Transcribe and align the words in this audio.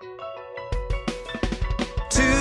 Two 0.00 0.08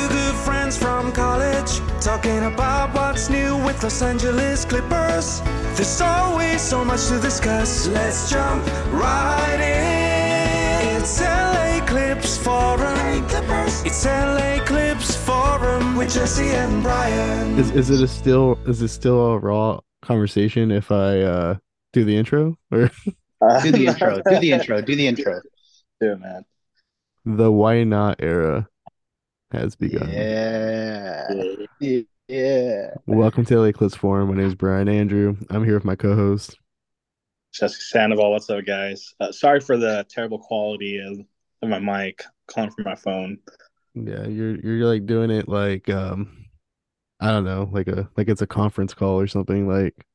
good 0.09 0.35
friends 0.45 0.77
from 0.77 1.11
college 1.11 1.79
talking 2.01 2.43
about 2.45 2.93
what's 2.93 3.29
new 3.29 3.57
with 3.65 3.81
Los 3.81 4.01
Angeles 4.03 4.63
Clippers. 4.63 5.41
There's 5.75 5.99
always 6.01 6.61
so 6.61 6.85
much 6.85 7.07
to 7.07 7.19
discuss. 7.19 7.87
Let's 7.87 8.29
jump 8.29 8.63
right 8.91 9.59
in. 9.59 11.01
It's 11.01 11.19
LA 11.19 11.83
Clips 11.87 12.37
Forum. 12.37 13.25
It's 13.85 14.05
LA 14.05 14.63
Clips 14.65 15.15
Forum 15.15 15.95
with 15.95 16.13
Jesse 16.13 16.49
and 16.49 16.83
Brian. 16.83 17.57
Is 17.57 17.71
is 17.71 17.89
it 17.89 18.01
a 18.01 18.07
still 18.07 18.59
is 18.67 18.83
it 18.83 18.89
still 18.89 19.19
a 19.33 19.39
raw 19.39 19.79
conversation 20.03 20.69
if 20.69 20.91
I 20.91 21.21
uh 21.21 21.55
do 21.91 22.03
the 22.05 22.15
intro 22.17 22.55
or 22.71 22.91
Do 23.63 23.71
the 23.71 23.87
intro. 23.87 24.21
Do 24.29 24.39
the 24.39 24.51
intro. 24.51 24.81
Do 24.81 24.95
the 24.95 25.07
intro. 25.07 25.41
Do 26.01 26.11
it, 26.11 26.19
man. 26.19 26.43
The 27.35 27.51
why 27.51 27.83
not 27.83 28.17
era 28.19 28.69
has 29.51 29.75
begun? 29.75 30.09
Yeah. 30.09 31.27
Yeah. 32.29 32.93
Welcome 33.05 33.43
to 33.45 33.59
LA 33.59 33.71
Clips 33.73 33.95
Forum. 33.95 34.29
My 34.29 34.35
name 34.35 34.47
is 34.47 34.55
Brian 34.55 34.87
Andrew. 34.87 35.35
I'm 35.49 35.65
here 35.65 35.73
with 35.73 35.83
my 35.83 35.95
co-host. 35.95 36.57
Jesse 37.53 37.81
Sandoval, 37.81 38.31
what's 38.31 38.49
up, 38.49 38.65
guys? 38.65 39.13
Uh, 39.19 39.31
sorry 39.31 39.59
for 39.59 39.77
the 39.77 40.05
terrible 40.09 40.39
quality 40.39 40.99
of, 40.99 41.19
of 41.61 41.69
my 41.69 41.79
mic 41.79 42.23
calling 42.47 42.71
from 42.71 42.85
my 42.85 42.95
phone. 42.95 43.39
Yeah, 43.93 44.25
you're 44.27 44.55
you're 44.57 44.85
like 44.85 45.05
doing 45.05 45.31
it 45.31 45.49
like 45.49 45.89
um 45.89 46.45
I 47.19 47.31
don't 47.31 47.45
know, 47.45 47.67
like 47.71 47.89
a 47.89 48.09
like 48.15 48.29
it's 48.29 48.41
a 48.41 48.47
conference 48.47 48.93
call 48.93 49.19
or 49.19 49.27
something 49.27 49.67
like 49.67 50.06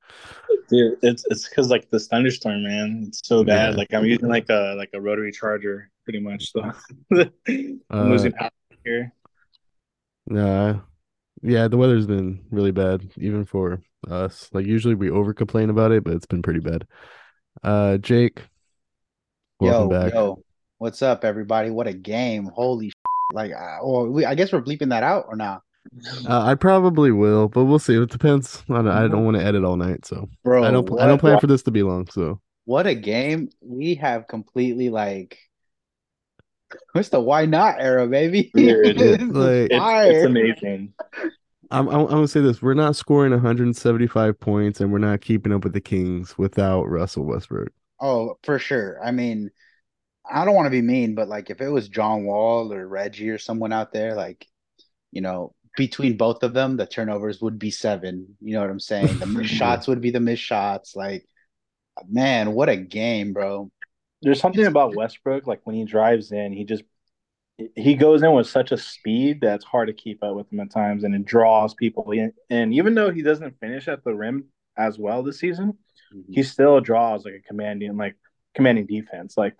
Dude, 0.69 0.99
it's 1.03 1.25
it's 1.31 1.49
because 1.49 1.71
like 1.71 1.91
this 1.91 2.07
thunderstorm, 2.09 2.63
man. 2.63 3.05
It's 3.09 3.21
so 3.25 3.45
bad. 3.45 3.73
Yeah. 3.73 3.77
Like 3.79 3.93
I'm 3.95 4.05
using 4.05 4.29
like 4.29 4.49
a 4.51 4.75
like 4.77 4.91
a 4.95 5.01
rotary 5.01 5.33
charger, 5.33 5.91
pretty 6.05 6.21
much. 6.21 6.53
So 6.53 6.63
I'm 7.13 7.81
Uh, 7.91 8.05
losing 8.05 8.33
power 8.33 8.51
here. 8.85 9.13
uh 10.35 10.75
yeah, 11.43 11.69
the 11.69 11.77
weather's 11.77 12.07
been 12.07 12.45
really 12.51 12.71
bad 12.71 13.11
even 13.17 13.45
for 13.45 13.83
us. 14.09 14.49
Like 14.53 14.67
usually 14.67 14.95
we 14.95 15.11
over 15.11 15.35
complain 15.35 15.71
about 15.71 15.93
it, 15.93 16.05
but 16.05 16.15
it's 16.15 16.27
been 16.27 16.43
pretty 16.43 16.61
bad. 16.61 16.87
Uh 17.63 17.99
Jake, 17.99 18.41
welcome 19.61 19.91
yo, 19.91 20.01
back. 20.01 20.15
yo. 20.15 20.43
What's 20.79 21.03
up, 21.03 21.25
everybody? 21.25 21.71
What 21.71 21.87
a 21.87 21.93
game. 21.93 22.47
Holy 22.47 22.91
sh- 22.91 22.95
like 23.35 23.53
uh, 23.53 23.79
well, 23.83 24.07
we, 24.09 24.25
I 24.25 24.35
guess 24.35 24.53
we're 24.53 24.63
bleeping 24.63 24.91
that 24.91 25.03
out 25.03 25.27
or 25.29 25.37
not? 25.37 25.63
Uh, 26.29 26.43
I 26.45 26.55
probably 26.55 27.11
will, 27.11 27.49
but 27.49 27.65
we'll 27.65 27.79
see. 27.79 27.95
It 28.01 28.11
depends 28.11 28.63
on 28.69 28.89
I 28.89 29.09
don't 29.09 29.25
want 29.25 29.37
to 29.37 29.45
edit 29.45 29.65
all 29.65 29.77
night, 29.77 30.07
so 30.07 30.29
Bro, 30.45 30.65
I 30.65 30.71
don't 30.71 30.89
I 31.01 31.07
don't 31.07 31.19
plan 31.19 31.39
for 31.39 31.47
this 31.47 31.63
to 31.65 31.71
be 31.71 31.83
long, 31.83 32.07
so 32.09 32.41
what 32.65 32.87
a 32.87 32.95
game. 32.95 33.49
We 33.61 33.97
have 33.97 34.29
completely 34.29 34.91
like 34.91 35.39
what's 36.93 37.09
the 37.09 37.21
why 37.21 37.47
not 37.47 37.81
era, 37.81 38.07
baby? 38.07 38.51
Dude, 38.57 38.99
This 38.99 39.21
is 39.21 39.29
like- 39.29 39.71
It's, 39.71 40.17
it's 40.17 40.25
amazing. 40.27 40.95
I'm, 41.71 41.89
I'm 41.89 42.01
I'm 42.03 42.07
gonna 42.09 42.29
say 42.29 42.41
this: 42.41 42.61
we're 42.61 42.75
not 42.75 42.97
scoring 42.97 43.33
175 43.33 44.39
points, 44.39 44.81
and 44.81 44.93
we're 44.93 44.99
not 44.99 45.21
keeping 45.21 45.53
up 45.53 45.65
with 45.65 45.73
the 45.73 45.81
Kings 45.81 46.37
without 46.37 46.85
Russell 46.85 47.25
Westbrook. 47.25 47.71
Oh, 48.01 48.37
for 48.43 48.59
sure. 48.59 49.03
I 49.03 49.11
mean, 49.11 49.51
I 50.31 50.45
don't 50.45 50.55
want 50.55 50.67
to 50.67 50.71
be 50.71 50.83
mean, 50.83 51.15
but 51.15 51.29
like 51.29 51.51
if 51.51 51.61
it 51.61 51.69
was 51.69 51.89
John 51.89 52.25
Wall 52.25 52.73
or 52.73 52.87
Reggie 52.87 53.31
or 53.31 53.39
someone 53.39 53.73
out 53.73 53.93
there, 53.93 54.15
like, 54.15 54.47
you 55.13 55.23
know, 55.23 55.55
between 55.77 56.17
both 56.17 56.43
of 56.43 56.55
them, 56.55 56.77
the 56.77 56.87
turnovers 56.87 57.41
would 57.41 57.59
be 57.59 57.71
seven. 57.71 58.37
You 58.41 58.55
know 58.55 58.61
what 58.61 58.71
I'm 58.71 58.81
saying? 58.81 59.19
The 59.19 59.27
missed 59.27 59.55
shots 59.55 59.87
would 59.89 60.01
be 60.01 60.11
the 60.11 60.21
missed 60.21 60.43
shots. 60.43 60.95
Like, 60.95 61.27
man, 62.09 62.53
what 62.53 62.69
a 62.69 62.77
game, 62.77 63.33
bro. 63.33 63.71
There's 64.23 64.41
something 64.41 64.67
about 64.67 64.95
Westbrook, 64.95 65.47
like 65.47 65.61
when 65.65 65.75
he 65.75 65.85
drives 65.85 66.31
in, 66.31 66.53
he 66.53 66.65
just 66.65 66.85
he 67.77 67.95
goes 67.95 68.23
in 68.23 68.33
with 68.33 68.47
such 68.47 68.73
a 68.73 68.79
speed 68.79 69.41
that's 69.41 69.65
hard 69.65 69.89
to 69.89 69.93
keep 69.93 70.23
up 70.23 70.35
with 70.35 70.53
him 70.53 70.61
at 70.61 70.71
times, 70.71 71.05
and 71.05 71.15
it 71.15 71.25
draws 71.25 71.75
people 71.75 72.11
in. 72.13 72.33
And 72.51 72.75
even 72.75 72.95
though 72.95 73.11
he 73.11 73.23
doesn't 73.23 73.59
finish 73.61 73.89
at 73.89 74.05
the 74.05 74.15
rim 74.15 74.45
as 74.77 74.99
well 74.99 75.23
this 75.23 75.39
season, 75.39 75.79
mm-hmm. 76.15 76.33
he 76.33 76.43
still 76.43 76.81
draws 76.81 77.25
like 77.25 77.35
a 77.35 77.41
commanding, 77.47 77.97
like 77.97 78.17
commanding 78.55 78.87
defense. 78.87 79.37
Like 79.37 79.57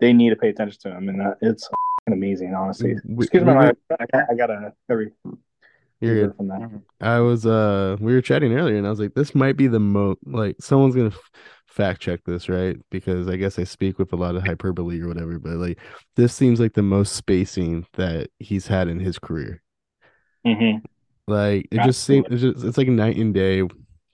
they 0.00 0.12
need 0.12 0.30
to 0.30 0.36
pay 0.36 0.48
attention 0.48 0.78
to 0.82 0.96
him, 0.96 1.08
and 1.08 1.20
that, 1.20 1.38
it's 1.42 1.68
amazing, 2.08 2.54
honestly. 2.54 2.96
We- 3.04 3.24
Excuse 3.24 3.44
me, 3.44 3.50
we 3.50 3.54
my, 3.54 3.72
I, 4.00 4.06
got- 4.12 4.30
I 4.30 4.34
got 4.34 4.50
a 4.50 4.72
every 4.90 5.12
You're 6.00 6.26
good. 6.28 6.36
from 6.36 6.48
that. 6.48 6.82
I 7.00 7.18
was 7.20 7.46
uh 7.46 7.96
we 8.00 8.12
were 8.14 8.22
chatting 8.22 8.52
earlier, 8.52 8.76
and 8.76 8.86
I 8.86 8.90
was 8.90 9.00
like, 9.00 9.14
this 9.14 9.34
might 9.34 9.56
be 9.56 9.66
the 9.66 9.80
most 9.80 10.18
like 10.26 10.56
someone's 10.60 10.94
gonna 10.94 11.08
f- 11.08 11.30
fact 11.66 12.00
check 12.00 12.20
this, 12.24 12.48
right? 12.48 12.76
Because 12.90 13.28
I 13.28 13.36
guess 13.36 13.58
I 13.58 13.64
speak 13.64 13.98
with 13.98 14.12
a 14.12 14.16
lot 14.16 14.36
of 14.36 14.44
hyperbole 14.44 15.00
or 15.00 15.08
whatever, 15.08 15.38
but 15.38 15.54
like 15.54 15.78
this 16.16 16.34
seems 16.34 16.60
like 16.60 16.74
the 16.74 16.82
most 16.82 17.14
spacing 17.14 17.86
that 17.94 18.30
he's 18.38 18.66
had 18.66 18.88
in 18.88 19.00
his 19.00 19.18
career. 19.18 19.62
hmm 20.44 20.82
Like 21.26 21.68
it 21.70 21.80
just 21.80 22.02
seems 22.04 22.26
it's, 22.30 22.42
just, 22.42 22.64
it's 22.64 22.78
like 22.78 22.88
night 22.88 23.16
and 23.16 23.32
day. 23.32 23.62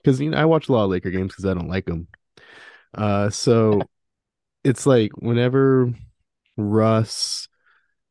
Because 0.03 0.21
you 0.21 0.29
know 0.29 0.37
I 0.37 0.45
watch 0.45 0.69
a 0.69 0.71
lot 0.71 0.85
of 0.85 0.91
Laker 0.91 1.09
games 1.11 1.29
because 1.31 1.45
I 1.45 1.53
don't 1.53 1.67
like 1.69 1.85
them. 1.85 2.07
Uh, 2.95 3.29
so 3.31 3.81
it's 4.63 4.87
like 4.87 5.11
whenever 5.17 5.93
Russ 6.57 7.48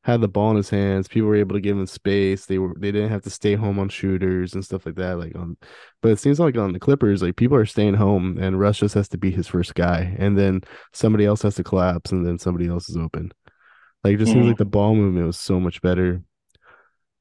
had 0.08 0.20
the 0.22 0.28
ball 0.28 0.50
in 0.50 0.56
his 0.56 0.70
hands, 0.70 1.06
people 1.06 1.28
were 1.28 1.36
able 1.36 1.54
to 1.54 1.60
give 1.60 1.76
him 1.76 1.86
space. 1.86 2.46
They 2.46 2.58
were 2.58 2.72
they 2.78 2.91
didn't 2.91 3.10
have 3.10 3.22
to 3.22 3.30
stay 3.30 3.54
home 3.54 3.78
on 3.78 3.88
shooters 3.91 4.54
and 4.54 4.64
stuff 4.64 4.86
like 4.86 4.94
that. 4.96 5.19
Like 5.19 5.36
on, 5.36 5.56
but 6.02 6.10
it 6.12 6.19
seems 6.19 6.41
like 6.41 6.56
on 6.56 6.72
the 6.72 6.80
Clippers, 6.80 7.22
like 7.22 7.36
people 7.36 7.56
are 7.56 7.66
staying 7.66 7.94
home, 7.94 8.38
and 8.41 8.58
Russ 8.58 8.78
just 8.78 8.94
has 8.94 9.08
to 9.10 9.19
be 9.19 9.30
his 9.30 9.46
first 9.46 9.74
guy, 9.74 10.16
and 10.19 10.36
then 10.38 10.62
somebody 10.92 11.24
else 11.26 11.42
has 11.42 11.54
to 11.56 11.62
collapse, 11.64 12.10
and 12.10 12.26
then 12.26 12.38
somebody 12.38 12.66
else 12.69 12.88
is 12.88 12.96
open. 12.96 13.30
Like 14.02 14.14
it 14.14 14.19
just 14.19 14.32
seems 14.32 14.44
Mhm. 14.46 14.48
like 14.48 14.58
the 14.58 14.64
ball 14.64 14.94
movement 14.94 15.26
was 15.26 15.38
so 15.38 15.60
much 15.60 15.82
better 15.82 16.22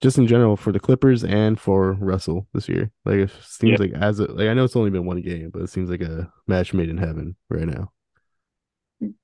just 0.01 0.17
in 0.19 0.27
general 0.27 0.55
for 0.55 0.71
the 0.71 0.79
Clippers 0.79 1.23
and 1.23 1.59
for 1.59 1.93
Russell 1.93 2.47
this 2.53 2.69
year. 2.69 2.91
Like 3.03 3.15
it 3.17 3.31
seems 3.41 3.79
Yeah. 3.79 3.85
like 3.87 3.93
as 4.01 4.19
a, 4.19 4.25
like 4.31 4.47
I 4.47 4.53
know 4.53 4.63
it's 4.63 4.75
only 4.75 4.91
been 4.91 5.05
one 5.05 5.21
game, 5.21 5.49
but 5.51 5.63
it 5.63 5.69
seems 5.69 5.89
like 5.89 6.01
a 6.01 6.31
match 6.47 6.73
made 6.73 6.89
in 6.89 6.97
heaven 6.97 7.35
right 7.49 7.67
now. 7.67 7.91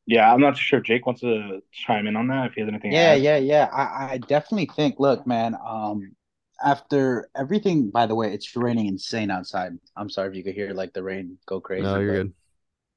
Yeah, 0.06 0.32
I'm 0.32 0.40
not 0.42 0.58
sure 0.58 0.80
if 0.80 0.86
Jake 0.86 1.06
wants 1.06 1.22
to 1.22 1.62
chime 1.72 2.08
in 2.08 2.16
on 2.16 2.28
that 2.28 2.48
if 2.48 2.54
he 2.54 2.62
has 2.62 2.68
anything. 2.68 2.92
to 2.92 2.98
Yeah, 2.98 3.14
add. 3.14 3.22
yeah, 3.22 3.38
yeah. 3.38 3.70
I, 3.74 4.14
I 4.14 4.18
definitely 4.20 4.70
think, 4.76 5.00
look, 5.00 5.26
man, 5.26 5.56
um, 5.66 6.16
after 6.64 7.30
everything, 7.36 7.90
by 7.90 8.06
the 8.06 8.16
way, 8.16 8.34
it's 8.34 8.56
raining 8.56 8.86
insane 8.88 9.32
outside. 9.32 9.74
I'm 9.98 10.10
sorry 10.10 10.30
if 10.30 10.36
you 10.36 10.44
could 10.44 10.54
hear 10.56 10.74
like 10.74 10.94
the 10.94 11.04
rain 11.04 11.38
go 11.46 11.60
crazy. 11.60 11.84
No, 11.84 12.00
you're 12.00 12.24
but- 12.24 12.34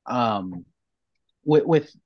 good. 0.06 0.14
um 0.14 0.64
with 1.44 1.64
with 1.64 1.96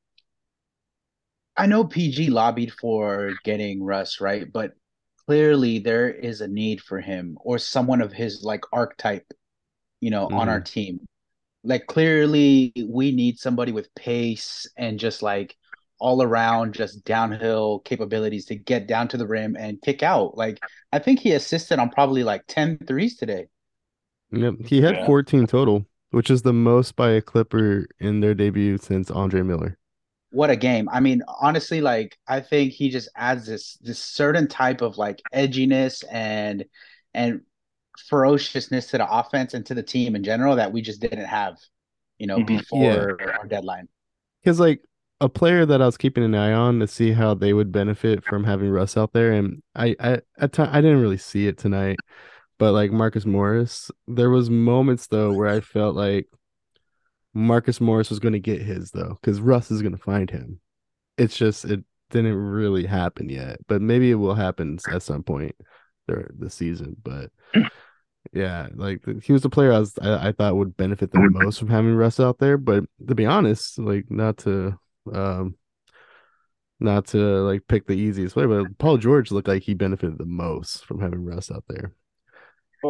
I 1.57 1.67
know 1.67 1.85
PG 1.85 2.31
lobbied 2.31 2.73
for 2.73 3.33
getting 3.45 3.83
Russ, 3.83 4.21
right? 4.21 4.51
But 4.51 4.73
clearly 5.27 5.79
there 5.79 6.09
is 6.09 6.41
a 6.41 6.49
need 6.49 6.81
for 6.81 7.01
him 7.01 7.37
or 7.43 7.59
someone 7.59 8.01
of 8.01 8.13
his 8.13 8.43
like 8.43 8.65
archetype, 8.73 9.27
you 10.01 10.11
know, 10.11 10.29
on 10.29 10.49
our 10.49 10.61
team. 10.61 11.07
Like 11.63 11.87
clearly 11.87 12.73
we 12.89 13.13
need 13.13 13.39
somebody 13.39 13.73
with 13.73 13.95
pace 13.95 14.67
and 14.77 14.99
just 14.99 15.23
like 15.23 15.57
all 15.99 16.23
around 16.23 16.75
just 16.75 17.05
downhill 17.05 17.81
capabilities 17.81 18.47
to 18.47 18.57
get 18.57 18.87
down 18.87 19.09
to 19.09 19.17
the 19.19 19.27
rim 19.27 19.57
and 19.57 19.81
kick 19.83 20.03
out. 20.03 20.37
Like 20.37 20.63
I 20.93 20.99
think 20.99 21.21
he 21.21 21.33
assisted 21.33 21.79
on 21.79 21.91
probably 21.91 22.25
like 22.25 22.45
10 22.49 22.79
threes 22.87 23.17
today. 23.17 23.47
Yep, 24.33 24.67
he 24.67 24.81
had 24.83 24.99
Yeah. 24.99 25.05
14 25.05 25.47
total, 25.47 25.87
which 26.11 26.31
is 26.31 26.43
the 26.43 26.53
most 26.53 26.97
by 26.97 27.11
a 27.11 27.23
Clipper 27.23 27.87
in 28.01 28.19
their 28.19 28.35
debut 28.35 28.77
since 28.77 29.09
Andre 29.09 29.43
Miller. 29.43 29.79
what 30.31 30.51
a 30.51 30.57
game. 30.57 30.89
I 30.91 31.01
mean, 31.01 31.23
honestly, 31.41 31.81
like 31.81 32.17
I 32.27 32.41
think 32.41 32.73
he 32.73 32.91
just 32.91 33.09
adds 33.17 33.47
this 33.47 33.77
this 33.81 33.99
certain 33.99 34.47
type 34.49 34.81
of 34.81 34.97
like 34.97 35.23
edginess 35.35 36.05
and 36.11 36.65
and 37.15 37.41
ferociousness 37.99 38.87
to 38.89 38.99
the 38.99 39.11
offense 39.11 39.55
and 39.55 39.65
to 39.67 39.75
the 39.75 39.83
team 39.83 40.15
in 40.17 40.25
general 40.25 40.57
that 40.57 40.73
we 40.73 40.83
just 40.83 41.01
didn't 41.01 41.25
have, 41.25 41.57
you 42.19 42.27
know, 42.27 42.39
Mhm. 42.39 42.47
before 42.47 43.19
our 43.39 43.47
deadline. 43.47 43.89
Because 44.43 44.61
like 44.61 44.83
a 45.21 45.29
player 45.29 45.67
that 45.67 45.83
I 45.83 45.87
was 45.87 45.99
keeping 45.99 46.25
an 46.25 46.35
eye 46.35 46.53
on 46.53 46.81
to 46.81 46.87
see 46.87 47.13
how 47.13 47.35
they 47.35 47.53
would 47.53 47.73
benefit 47.73 48.25
from 48.25 48.45
having 48.45 48.71
Russ 48.71 48.97
out 48.97 49.13
there, 49.13 49.33
and 49.33 49.63
I 49.75 49.95
I 50.01 50.21
at 50.39 50.53
ti- 50.53 50.63
I 50.63 50.81
didn't 50.81 51.03
really 51.03 51.19
see 51.19 51.47
it 51.47 51.59
tonight, 51.59 51.99
but 52.59 52.73
like 52.73 52.91
Marcus 52.91 53.27
Morris, 53.27 53.91
there 54.09 54.31
was 54.31 54.49
moments 54.49 55.09
though 55.09 55.33
where 55.33 55.49
I 55.49 55.61
felt 55.61 55.95
like 55.95 56.27
Marcus 57.35 57.81
Morris 57.81 58.11
was 58.11 58.19
going 58.19 58.33
to 58.33 58.41
get 58.41 58.63
his 58.63 58.91
though, 58.93 59.19
because 59.21 59.41
Russ 59.41 59.71
is 59.71 59.83
going 59.83 59.97
to 59.97 60.03
find 60.03 60.31
him. 60.31 60.61
It's 61.19 61.37
just 61.37 61.65
it 61.65 61.85
didn't 62.11 62.35
really 62.35 62.87
happen 62.87 63.29
yet, 63.29 63.59
but 63.69 63.83
maybe 63.83 64.11
it 64.11 64.15
will 64.17 64.35
happen 64.35 64.79
at 64.91 65.03
some 65.03 65.23
point 65.23 65.55
during 66.11 66.29
the 66.39 66.51
season. 66.51 66.97
But 67.03 67.31
yeah, 68.33 68.69
like 68.75 69.01
he 69.23 69.33
was 69.33 69.43
the 69.43 69.51
player 69.51 69.73
I 69.73 69.79
was 69.79 69.99
I, 70.01 70.29
I 70.29 70.33
thought 70.33 70.57
would 70.57 70.77
benefit 70.77 71.13
the 71.13 71.21
most 71.21 71.59
from 71.59 71.69
having 71.69 71.95
Russ 71.95 72.21
out 72.21 72.39
there. 72.39 72.59
But 72.59 72.85
to 73.07 73.15
be 73.15 73.27
honest, 73.27 73.79
like 73.79 74.11
not 74.11 74.39
to 74.39 74.79
um 75.13 75.57
not 76.79 77.07
to 77.09 77.19
like 77.19 77.67
pick 77.69 77.87
the 77.87 77.95
easiest 77.95 78.37
way, 78.37 78.47
but 78.47 78.79
Paul 78.79 78.97
George 78.97 79.31
looked 79.31 79.49
like 79.49 79.63
he 79.63 79.75
benefited 79.75 80.19
the 80.19 80.25
most 80.25 80.85
from 80.87 81.01
having 81.01 81.25
Russ 81.25 81.51
out 81.51 81.65
there. 81.69 81.93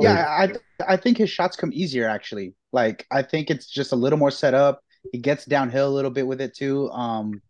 Yeah, 0.01 0.27
I 0.29 0.53
I 0.87 0.97
think 0.97 1.19
his 1.19 1.31
shots 1.31 1.57
come 1.57 1.73
easier 1.73 2.09
actually. 2.09 2.55
Like 2.73 3.07
I 3.11 3.23
think 3.23 3.51
it's 3.51 3.67
just 3.67 3.93
a 3.93 3.97
little 3.97 4.19
more 4.19 4.31
set 4.31 4.55
up. 4.55 4.83
He 5.13 5.19
gets 5.19 5.45
downhill 5.45 5.89
a 5.89 5.91
little 5.95 6.11
bit 6.11 6.27
with 6.27 6.41
it 6.41 6.55
too. 6.55 6.91
Um 6.91 7.41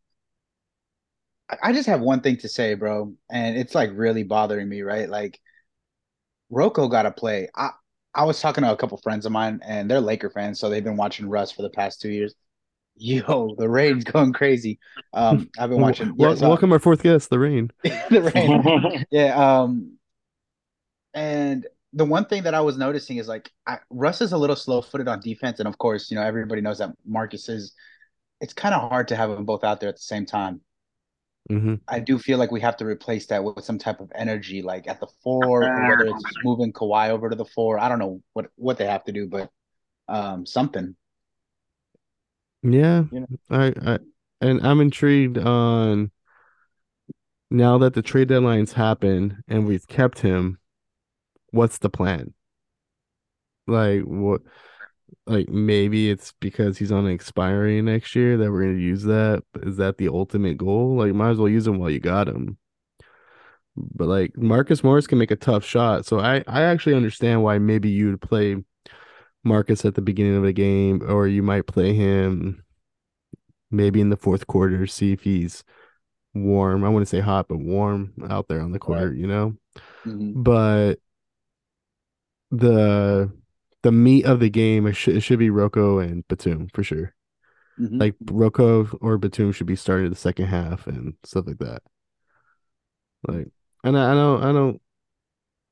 I 1.62 1.72
just 1.72 1.88
have 1.88 2.00
one 2.00 2.20
thing 2.20 2.36
to 2.38 2.48
say, 2.48 2.74
bro, 2.74 3.14
and 3.30 3.56
it's 3.56 3.74
like 3.74 3.90
really 3.92 4.22
bothering 4.22 4.68
me, 4.68 4.82
right? 4.82 5.08
Like 5.08 5.40
Rocco 6.50 6.88
got 6.88 7.02
to 7.02 7.10
play. 7.10 7.48
I 7.54 7.70
I 8.14 8.24
was 8.24 8.40
talking 8.40 8.64
to 8.64 8.72
a 8.72 8.76
couple 8.76 8.98
friends 8.98 9.24
of 9.24 9.32
mine, 9.32 9.60
and 9.64 9.90
they're 9.90 10.00
Laker 10.00 10.30
fans, 10.30 10.58
so 10.58 10.68
they've 10.68 10.84
been 10.84 10.96
watching 10.96 11.28
Russ 11.28 11.52
for 11.52 11.62
the 11.62 11.70
past 11.70 12.00
two 12.00 12.10
years. 12.10 12.34
Yo, 12.96 13.54
the 13.56 13.68
rain's 13.68 14.04
going 14.04 14.32
crazy. 14.32 14.78
Um, 15.14 15.48
I've 15.58 15.70
been 15.70 15.80
watching. 15.80 16.14
Well, 16.16 16.30
yeah, 16.30 16.36
so- 16.36 16.48
welcome 16.48 16.72
our 16.72 16.78
fourth 16.78 17.02
guest, 17.02 17.30
the 17.30 17.38
rain. 17.38 17.70
the 17.82 18.32
rain. 18.34 19.04
Yeah. 19.10 19.60
Um, 19.62 19.96
and 21.14 21.66
the 21.92 22.04
one 22.04 22.24
thing 22.26 22.44
that 22.44 22.54
I 22.54 22.60
was 22.60 22.76
noticing 22.76 23.16
is 23.16 23.26
like 23.26 23.50
I, 23.66 23.78
Russ 23.90 24.20
is 24.20 24.32
a 24.32 24.38
little 24.38 24.56
slow 24.56 24.82
footed 24.82 25.08
on 25.08 25.20
defense, 25.20 25.60
and 25.60 25.68
of 25.68 25.78
course, 25.78 26.10
you 26.10 26.16
know 26.16 26.22
everybody 26.22 26.60
knows 26.60 26.78
that 26.78 26.90
Marcus 27.06 27.48
is. 27.48 27.72
It's 28.40 28.54
kind 28.54 28.74
of 28.74 28.88
hard 28.88 29.08
to 29.08 29.16
have 29.16 29.30
them 29.30 29.44
both 29.44 29.64
out 29.64 29.80
there 29.80 29.88
at 29.88 29.96
the 29.96 30.02
same 30.02 30.24
time. 30.24 30.62
Hmm 31.48 31.74
I 31.88 31.98
do 31.98 32.18
feel 32.18 32.38
like 32.38 32.52
we 32.52 32.60
have 32.60 32.76
to 32.78 32.86
replace 32.86 33.26
that 33.26 33.42
with 33.42 33.64
some 33.64 33.78
type 33.78 34.00
of 34.00 34.12
energy, 34.14 34.62
like 34.62 34.86
at 34.86 35.00
the 35.00 35.08
four, 35.24 35.60
whether 35.60 36.04
it's 36.04 36.24
moving 36.44 36.72
Kawhi 36.72 37.10
over 37.10 37.28
to 37.28 37.36
the 37.36 37.44
four. 37.44 37.80
I 37.80 37.88
don't 37.88 37.98
know 37.98 38.22
what 38.32 38.46
what 38.56 38.78
they 38.78 38.86
have 38.86 39.04
to 39.04 39.12
do, 39.12 39.26
but 39.26 39.50
um, 40.08 40.46
something. 40.46 40.94
Yeah, 42.62 43.04
You 43.10 43.20
know. 43.20 43.26
I, 43.50 43.72
I 43.84 43.98
and 44.40 44.64
I'm 44.66 44.80
intrigued 44.80 45.38
on 45.38 46.10
now 47.50 47.78
that 47.78 47.94
the 47.94 48.02
trade 48.02 48.28
deadlines 48.28 48.72
happen 48.74 49.42
and 49.48 49.66
we've 49.66 49.86
kept 49.88 50.20
him. 50.20 50.58
What's 51.50 51.78
the 51.78 51.90
plan? 51.90 52.34
Like 53.66 54.02
what? 54.02 54.42
Like 55.26 55.48
maybe 55.48 56.10
it's 56.10 56.32
because 56.40 56.78
he's 56.78 56.92
on 56.92 57.08
expiry 57.08 57.80
next 57.82 58.14
year 58.16 58.36
that 58.38 58.50
we're 58.50 58.62
gonna 58.62 58.78
use 58.78 59.04
that. 59.04 59.42
Is 59.62 59.76
that 59.78 59.98
the 59.98 60.08
ultimate 60.08 60.58
goal? 60.58 60.96
Like, 60.96 61.14
might 61.14 61.30
as 61.30 61.38
well 61.38 61.48
use 61.48 61.66
him 61.66 61.78
while 61.78 61.90
you 61.90 62.00
got 62.00 62.28
him. 62.28 62.58
But 63.76 64.08
like 64.08 64.36
Marcus 64.36 64.82
Morris 64.84 65.06
can 65.06 65.18
make 65.18 65.30
a 65.30 65.36
tough 65.36 65.64
shot, 65.64 66.04
so 66.06 66.18
I 66.20 66.42
I 66.46 66.62
actually 66.62 66.94
understand 66.96 67.42
why 67.42 67.58
maybe 67.58 67.88
you'd 67.88 68.20
play 68.20 68.56
Marcus 69.44 69.84
at 69.84 69.94
the 69.94 70.02
beginning 70.02 70.36
of 70.36 70.42
the 70.42 70.52
game, 70.52 71.02
or 71.08 71.26
you 71.28 71.42
might 71.42 71.66
play 71.66 71.94
him 71.94 72.64
maybe 73.70 74.00
in 74.00 74.10
the 74.10 74.16
fourth 74.16 74.46
quarter, 74.46 74.86
see 74.86 75.12
if 75.12 75.22
he's 75.22 75.64
warm. 76.34 76.84
I 76.84 76.88
wouldn't 76.88 77.08
say 77.08 77.20
hot, 77.20 77.48
but 77.48 77.58
warm 77.58 78.12
out 78.28 78.48
there 78.48 78.60
on 78.60 78.72
the 78.72 78.78
court, 78.78 79.16
you 79.16 79.26
know. 79.26 79.56
Mhm. 80.04 80.42
But 80.42 80.96
the 82.50 83.30
the 83.82 83.92
meat 83.92 84.24
of 84.26 84.40
the 84.40 84.50
game 84.50 84.86
it 84.86 84.94
should, 84.94 85.16
it 85.16 85.20
should 85.20 85.38
be 85.38 85.50
Rocco 85.50 85.98
and 85.98 86.26
Batum 86.28 86.68
for 86.68 86.82
sure. 86.82 87.14
Mhm. 87.78 88.00
Like 88.00 88.16
Rocco 88.30 88.86
or 89.00 89.18
Batum 89.18 89.52
should 89.52 89.66
be 89.66 89.76
starting 89.76 90.10
the 90.10 90.16
second 90.16 90.46
half 90.46 90.86
and 90.86 91.14
stuff 91.24 91.46
like 91.46 91.58
that. 91.58 91.82
Like, 93.26 93.48
and 93.84 93.98
I, 93.98 94.12
I 94.12 94.14
know 94.14 94.38
I 94.38 94.52
know 94.52 94.80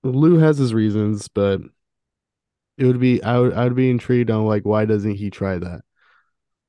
Lou 0.02 0.38
has 0.38 0.58
his 0.58 0.74
reasons, 0.74 1.28
but 1.28 1.60
it 2.76 2.84
would 2.84 3.00
be 3.00 3.22
I 3.22 3.38
would 3.38 3.52
I 3.54 3.64
would 3.64 3.74
be 3.74 3.90
intrigued 3.90 4.30
on 4.30 4.46
like 4.46 4.64
why 4.64 4.84
doesn't 4.84 5.16
he 5.16 5.30
try 5.30 5.58
that? 5.58 5.82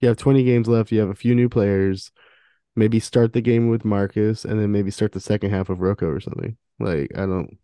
You 0.01 0.07
have 0.09 0.17
20 0.17 0.43
games 0.43 0.67
left, 0.67 0.91
you 0.91 0.99
have 1.01 1.09
a 1.09 1.15
few 1.15 1.35
new 1.35 1.49
players, 1.49 2.11
maybe 2.75 2.99
start 2.99 3.33
the 3.33 3.41
game 3.41 3.69
with 3.69 3.85
Marcus 3.85 4.45
and 4.45 4.59
then 4.59 4.71
maybe 4.71 4.91
start 4.91 5.13
the 5.13 5.19
second 5.21 5.51
half 5.51 5.69
of 5.69 5.81
Rocco 5.81 6.07
or 6.07 6.19
something. 6.21 6.57
Like 6.79 7.11
I 7.15 7.21
don't 7.27 7.57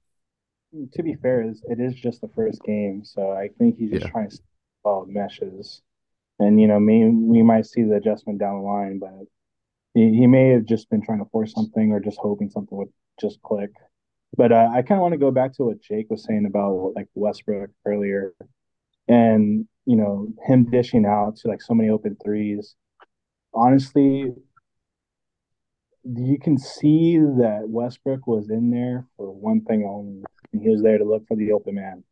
to 0.94 1.04
be 1.04 1.16
fair, 1.16 1.42
is 1.42 1.62
it 1.68 1.80
is 1.80 1.95
just 1.95 2.22
the 2.22 2.30
first 2.30 2.62
game, 2.63 3.04
so 3.04 3.31
I 3.31 3.50
think 3.57 3.77
he's 3.77 3.92
just 3.92 4.06
Yeah. 4.06 4.12
trying 4.12 4.30
to 4.30 4.39
follow 4.83 5.06
meshes, 5.06 5.81
and 6.39 6.60
you 6.60 6.68
know, 6.68 6.80
me 6.80 7.06
we 7.10 7.44
might 7.44 7.66
see 7.66 7.83
the 7.83 7.95
adjustment 7.95 8.39
down 8.39 8.56
the 8.57 8.62
line, 8.63 9.00
but 9.00 9.25
he, 9.94 10.13
he 10.13 10.27
may 10.27 10.50
have 10.50 10.66
just 10.66 10.89
been 10.89 11.01
trying 11.01 11.19
to 11.19 11.30
force 11.31 11.54
something 11.54 11.92
or 11.92 12.00
just 12.00 12.18
hoping 12.19 12.50
something 12.50 12.77
would 12.77 12.94
just 13.19 13.42
click. 13.42 13.72
But 14.38 14.51
uh, 14.51 14.69
I 14.74 14.81
kind 14.81 15.00
of 15.00 15.04
want 15.04 15.13
to 15.13 15.18
go 15.18 15.31
back 15.31 15.54
to 15.54 15.63
what 15.63 15.81
Jake 15.81 16.10
was 16.10 16.24
saying 16.25 16.45
about 16.45 16.94
like 16.95 17.07
Westbrook 17.16 17.69
earlier, 17.86 18.33
and 19.07 19.68
you 19.86 19.95
know 19.95 20.27
him 20.45 20.66
dishing 20.69 21.06
out 21.06 21.38
to 21.38 21.48
like 21.48 21.62
so 21.62 21.74
many 21.74 21.89
open 21.89 22.18
threes. 22.24 22.75
Honestly, 23.54 24.33
you 26.04 26.38
can 26.39 26.57
see 26.57 27.18
that 27.18 27.63
Westbrook 27.68 28.27
was 28.27 28.50
in 28.50 28.69
there 28.69 29.06
for 29.18 29.31
one 29.31 29.62
thing 29.62 29.86
only, 29.86 30.24
he 30.65 30.71
was 30.71 30.81
there 30.81 30.97
to 30.97 31.06
look 31.06 31.27
for 31.27 31.38
the 31.38 31.51
open 31.53 31.75
man. 31.75 32.03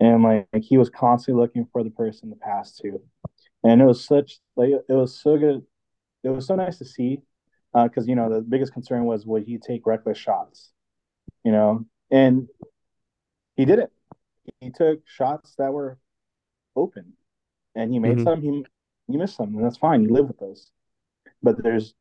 And 0.00 0.22
like, 0.22 0.46
like 0.52 0.62
he 0.62 0.78
was 0.78 0.90
constantly 0.90 1.40
looking 1.42 1.66
for 1.72 1.82
the 1.82 1.90
person 1.90 2.30
to 2.30 2.36
pass 2.36 2.76
to. 2.78 3.00
And 3.64 3.80
it 3.80 3.84
was 3.84 4.04
such 4.04 4.38
like 4.56 4.70
it 4.70 4.92
was 4.94 5.20
so 5.20 5.36
good. 5.36 5.64
It 6.24 6.28
was 6.30 6.46
so 6.46 6.54
nice 6.54 6.78
to 6.78 6.84
see. 6.84 7.20
because 7.74 8.06
you 8.08 8.14
know 8.14 8.32
the 8.32 8.40
biggest 8.40 8.72
concern 8.72 9.04
was 9.04 9.26
would 9.26 9.44
he 9.44 9.58
take 9.58 9.86
reckless 9.86 10.18
shots, 10.18 10.72
you 11.44 11.52
know, 11.52 11.84
and 12.10 12.48
he 13.56 13.64
did 13.64 13.78
it. 13.78 13.92
He 14.60 14.70
took 14.70 15.00
shots 15.06 15.54
that 15.58 15.72
were 15.72 15.98
open, 16.76 17.12
and 17.74 17.92
he 17.92 17.98
made 17.98 18.18
Mhm. 18.18 18.24
some. 18.24 18.42
He 18.42 18.64
he 19.08 19.16
missed 19.16 19.36
some, 19.36 19.54
and 19.54 19.64
that's 19.64 19.76
fine. 19.78 20.02
You 20.02 20.10
live 20.10 20.28
with 20.28 20.38
those. 20.38 20.70
But 21.42 21.62
there's 21.62 21.94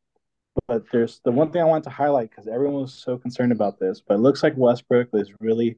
but 0.68 0.84
there's 0.92 1.20
the 1.24 1.32
one 1.32 1.52
thing 1.52 1.62
I 1.62 1.66
want 1.66 1.84
to 1.86 1.90
highlight 1.90 2.30
because 2.30 2.48
everyone 2.48 2.82
was 2.82 2.94
so 2.94 3.18
concerned 3.18 3.52
about 3.52 3.80
this. 3.80 4.02
But 4.06 4.16
it 4.16 4.22
looks 4.22 4.44
like 4.44 4.54
Westbrook 4.56 5.10
is 5.14 5.32
really 5.40 5.78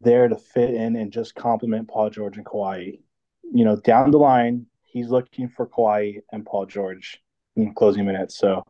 there 0.00 0.28
to 0.28 0.36
fit 0.36 0.74
in 0.74 0.96
and 0.96 1.12
just 1.12 1.34
complement 1.34 1.88
Paul 1.88 2.10
George 2.10 2.36
and 2.36 2.46
Kawhi. 2.46 3.00
You 3.52 3.64
know, 3.64 3.76
down 3.76 4.10
the 4.10 4.18
line, 4.18 4.66
he's 4.82 5.08
looking 5.08 5.48
for 5.48 5.66
Kawhi 5.66 6.20
and 6.30 6.46
Paul 6.46 6.66
George 6.66 7.20
in 7.56 7.74
closing 7.74 8.06
minutes. 8.06 8.38
So 8.38 8.64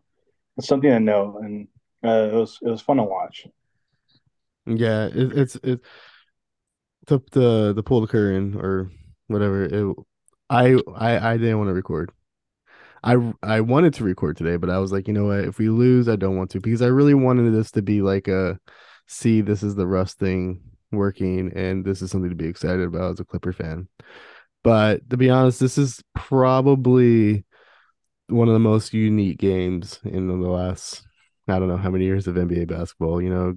it's 0.57 0.69
something 0.69 0.91
to 0.91 1.01
know, 1.01 1.39
and 1.43 1.69
uh, 2.05 2.31
it 2.33 2.35
was 2.35 2.59
it 2.63 2.69
was 2.69 2.81
fun 2.81 2.97
to 2.99 3.05
watch. 3.05 3.47
Yeah, 4.67 5.07
it, 5.07 5.37
it's 5.37 5.57
it 5.57 5.81
to 7.07 7.23
the 7.33 7.73
the 7.73 7.83
pull 7.83 8.01
the 8.01 8.07
curtain 8.07 8.57
or 8.57 8.91
whatever. 9.27 9.65
It, 9.65 9.97
I 10.49 10.79
I 10.95 11.33
I 11.33 11.37
didn't 11.37 11.59
want 11.59 11.69
to 11.69 11.75
record. 11.75 12.13
I 13.03 13.33
I 13.43 13.61
wanted 13.61 13.95
to 13.95 14.05
record 14.05 14.37
today, 14.37 14.57
but 14.57 14.71
I 14.71 14.79
was 14.79 14.93
like, 14.93 15.09
you 15.09 15.15
know 15.15 15.27
what? 15.27 15.41
If 15.41 15.59
we 15.59 15.69
lose, 15.69 16.09
I 16.09 16.17
don't 16.17 16.37
want 16.37 16.51
to 16.51 16.61
because 16.61 16.83
I 16.83 16.87
really 16.87 17.15
wanted 17.15 17.53
this 17.53 17.71
to 17.73 17.83
be 17.83 18.03
like 18.03 18.29
a 18.29 18.59
see 19.07 19.41
this 19.41 19.63
is 19.63 19.75
the 19.75 19.87
Russ 19.87 20.15
thing 20.15 20.63
working 20.93 21.53
and 21.55 21.85
this 21.85 22.03
is 22.03 22.11
something 22.11 22.31
to 22.31 22.37
be 22.37 22.47
excited 22.47 22.83
about 22.83 23.13
as 23.13 23.21
a 23.21 23.25
Clipper 23.25 23.53
fan. 23.53 23.89
But 24.63 25.09
to 25.11 25.17
be 25.17 25.31
honest, 25.31 25.59
this 25.59 25.79
is 25.79 26.03
probably 26.15 27.45
one 28.29 28.49
of 28.49 28.55
the 28.55 28.61
most 28.61 28.95
unique 28.95 29.39
games 29.39 29.99
in 30.05 30.29
the 30.29 30.35
last 30.35 31.07
I 31.49 31.59
don't 31.59 31.69
know 31.69 31.77
how 31.77 31.91
many 31.91 32.05
years 32.05 32.29
of 32.29 32.37
NBA 32.37 32.69
basketball, 32.69 33.21
you 33.21 33.31
know. 33.31 33.57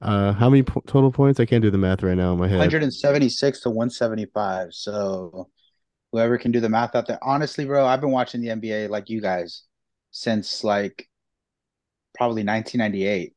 Uh, 0.00 0.32
how 0.32 0.50
many 0.50 0.62
po- 0.62 0.82
total 0.86 1.12
points? 1.12 1.38
I 1.38 1.46
can't 1.46 1.62
do 1.62 1.70
the 1.70 1.78
math 1.78 2.02
right 2.02 2.16
now 2.16 2.32
in 2.32 2.38
my 2.38 2.48
head. 2.48 2.58
176 2.58 3.60
to 3.60 3.70
175. 3.70 4.72
So 4.72 5.48
whoever 6.12 6.38
can 6.38 6.52
do 6.52 6.60
the 6.60 6.68
math 6.68 6.94
out 6.94 7.06
there. 7.06 7.18
Honestly, 7.22 7.64
bro, 7.64 7.86
I've 7.86 8.00
been 8.00 8.10
watching 8.10 8.40
the 8.42 8.50
NBA 8.50 8.88
like 8.88 9.10
you 9.10 9.20
guys 9.20 9.64
since 10.10 10.64
like 10.64 11.08
probably 12.14 12.42
1998 12.42 13.34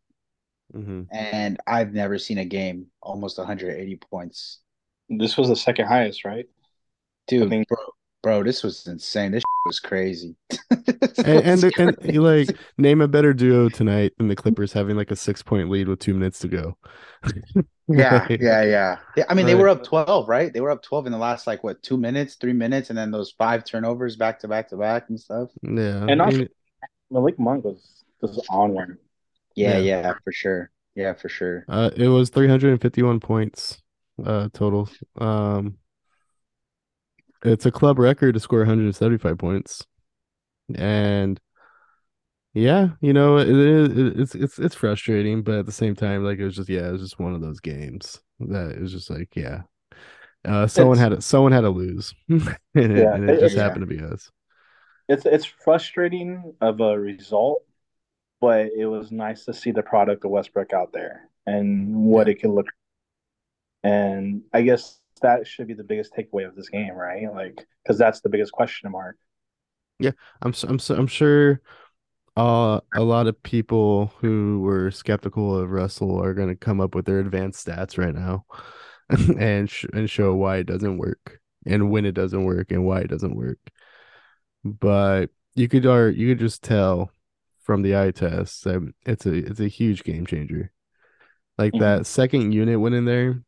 hmm 0.74 1.08
and 1.12 1.60
I've 1.68 1.94
never 1.94 2.18
seen 2.20 2.38
a 2.40 2.46
game 2.46 2.88
almost 3.02 3.38
180 3.38 3.98
points. 3.98 4.60
This 5.10 5.38
was 5.38 5.50
the 5.50 5.56
second 5.56 5.88
highest, 5.88 6.26
right? 6.26 6.48
Dude, 7.28 7.44
I 7.44 7.50
think- 7.50 7.68
bro, 7.68 7.78
bro, 8.26 8.42
this 8.42 8.64
was 8.64 8.88
insane. 8.88 9.32
This 9.34 9.44
was 9.68 9.80
crazy. 9.80 10.36
And 11.26 11.64
and, 11.64 11.74
and 11.80 12.14
you 12.14 12.22
like 12.22 12.50
name 12.78 13.00
a 13.02 13.08
better 13.08 13.34
duo 13.34 13.70
tonight 13.70 14.14
than 14.18 14.28
the 14.28 14.36
Clippers 14.36 14.74
having 14.74 14.96
like 14.98 15.12
a 15.12 15.16
six 15.16 15.42
point 15.42 15.70
lead 15.70 15.88
with 15.88 16.00
two 16.00 16.14
minutes 16.14 16.40
to 16.40 16.48
go. 16.50 16.78
Yeah, 17.88 18.26
Like, 18.30 18.40
yeah, 18.42 18.64
yeah. 18.64 18.98
Yeah, 19.16 19.24
I 19.30 19.34
mean, 19.34 19.46
they 19.46 19.56
were 19.56 19.70
up 19.70 19.84
12, 19.84 20.28
right? 20.28 20.52
They 20.54 20.60
were 20.62 20.72
up 20.72 20.84
12 20.84 21.06
in 21.08 21.12
the 21.14 21.18
last 21.18 21.48
like 21.48 21.64
what, 21.64 21.82
two 21.82 21.98
minutes, 21.98 22.36
three 22.36 22.54
minutes, 22.54 22.90
and 22.90 22.98
then 22.98 23.12
those 23.12 23.32
five 23.38 23.64
turnovers 23.64 24.18
back 24.18 24.40
to 24.42 24.48
back 24.48 24.70
to 24.70 24.78
back 24.78 25.06
and 25.10 25.20
stuff. 25.20 25.50
yeah. 25.64 26.06
And 26.10 26.22
I 26.22 26.26
also- 26.26 26.38
mean, 26.40 26.50
Malik 27.12 27.40
Monk 27.40 27.64
was 27.64 28.04
was 28.22 28.46
on 28.50 28.74
one. 28.74 28.98
Yeah, 29.56 29.78
Yeah. 29.78 30.02
yeah, 30.02 30.14
for 30.24 30.32
sure. 30.34 30.70
Yeah, 30.96 31.14
for 31.14 31.30
sure. 31.30 31.66
uh, 31.70 31.92
it 31.96 32.08
was 32.10 32.30
351 32.30 33.20
points 33.20 33.82
uh 34.24 34.50
total. 34.54 34.90
Um, 35.18 35.78
it's 37.46 37.66
a 37.66 37.72
club 37.72 38.00
record 38.00 38.34
to 38.34 38.40
score 38.40 38.60
175 38.60 39.38
points, 39.38 39.86
and 40.76 41.40
yeah, 42.54 42.90
you 43.02 43.12
know 43.14 43.38
it 43.38 43.50
is 43.50 43.98
it, 43.98 44.20
it's 44.20 44.36
it's 44.36 44.60
it's 44.60 44.76
frustrating, 44.76 45.44
but 45.44 45.56
at 45.60 45.66
the 45.66 45.72
same 45.72 45.96
time, 45.96 46.24
like 46.24 46.40
it 46.40 46.46
was 46.46 46.56
just 46.56 46.70
yeah, 46.70 46.88
it 46.88 46.92
was 46.94 47.02
just 47.02 47.20
one 47.20 47.34
of 47.34 47.42
those 47.42 47.60
games 47.60 48.22
that 48.40 48.72
it 48.72 48.82
was 48.82 48.92
just 48.92 49.10
like 49.10 49.36
yeah. 49.36 49.62
Uh, 50.46 50.68
someone 50.68 50.98
It's- 50.98 51.00
had 51.00 51.10
to, 51.12 51.22
someone 51.22 51.52
had 51.54 51.62
to 51.62 51.70
lose, 51.72 52.14
and 52.30 52.48
it, 52.76 52.92
Yeah, 52.94 53.16
and 53.16 53.30
it 53.30 53.40
it- 53.40 53.40
just 53.40 53.56
yeah. 53.56 53.64
happened 53.64 53.82
to 53.82 53.88
be 53.88 54.02
us. 54.04 54.32
It's 55.08 55.26
it's 55.26 55.46
frustrating 55.46 56.54
of 56.62 56.80
a 56.80 56.98
result, 57.00 57.64
but 58.42 58.72
it 58.78 58.86
was 58.88 59.12
nice 59.12 59.46
to 59.46 59.54
see 59.54 59.72
the 59.72 59.84
product 59.84 60.26
of 60.26 60.32
Westbrook 60.32 60.74
out 60.74 60.94
there 60.94 61.30
and 61.48 61.96
what 62.06 62.30
it 62.30 62.40
can 62.40 62.54
look. 62.56 62.68
And 63.84 64.44
I 64.54 64.62
guess 64.64 65.00
that 65.22 65.48
should 65.48 65.68
be 65.68 65.74
the 65.74 65.84
biggest 65.84 66.14
takeaway 66.14 66.48
of 66.48 66.56
this 66.56 66.70
game, 66.70 66.94
right? 66.94 67.32
Like, 67.34 67.66
because 67.84 67.98
that's 67.98 68.22
the 68.22 68.30
biggest 68.30 68.52
question 68.52 68.92
mark. 68.92 69.18
Yeah, 70.00 70.12
I'm 70.42 70.54
I'm 70.68 70.80
I'm 70.90 71.08
sure 71.08 71.62
uh, 72.38 72.82
a 72.96 73.04
lot 73.04 73.28
of 73.28 73.42
people 73.44 74.14
who 74.20 74.62
were 74.62 74.92
skeptical 74.92 75.58
of 75.60 75.72
Russell 75.72 76.22
are 76.24 76.34
going 76.34 76.50
to 76.50 76.56
come 76.56 76.82
up 76.82 76.96
with 76.96 77.06
their 77.06 77.20
advanced 77.20 77.66
stats 77.68 77.98
right 77.98 78.16
now 78.16 78.46
and 79.40 79.70
sh- 79.70 79.86
and 79.94 80.10
show 80.10 80.36
why 80.36 80.58
it 80.58 80.68
doesn't 80.68 80.98
work 80.98 81.40
and 81.66 81.92
when 81.92 82.06
it 82.06 82.14
doesn't 82.14 82.46
work 82.46 82.72
and 82.72 82.86
why 82.86 83.02
it 83.02 83.10
doesn't 83.10 83.36
work. 83.36 83.60
But 84.64 85.28
you 85.56 85.68
could 85.68 85.86
are 85.86 86.10
you 86.10 86.30
could 86.30 86.40
just 86.40 86.64
tell 86.64 87.12
from 87.64 87.82
the 87.82 87.96
eye 87.98 88.12
test 88.12 88.64
that 88.64 88.94
it's 89.06 89.26
a 89.26 89.34
it's 89.34 89.60
a 89.60 89.68
huge 89.68 90.04
game 90.04 90.26
changer. 90.26 90.72
Like 91.58 91.74
Mhm. 91.74 91.80
that 91.80 92.08
second 92.08 92.54
unit 92.54 92.80
went 92.80 92.96
in 92.96 93.06
there 93.06 93.44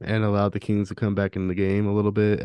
and 0.00 0.24
allowed 0.24 0.52
the 0.52 0.60
Kings 0.60 0.88
to 0.88 0.94
come 0.94 1.14
back 1.14 1.36
in 1.36 1.48
the 1.48 1.54
game 1.54 1.86
a 1.86 1.92
little 1.92 2.12
bit. 2.12 2.42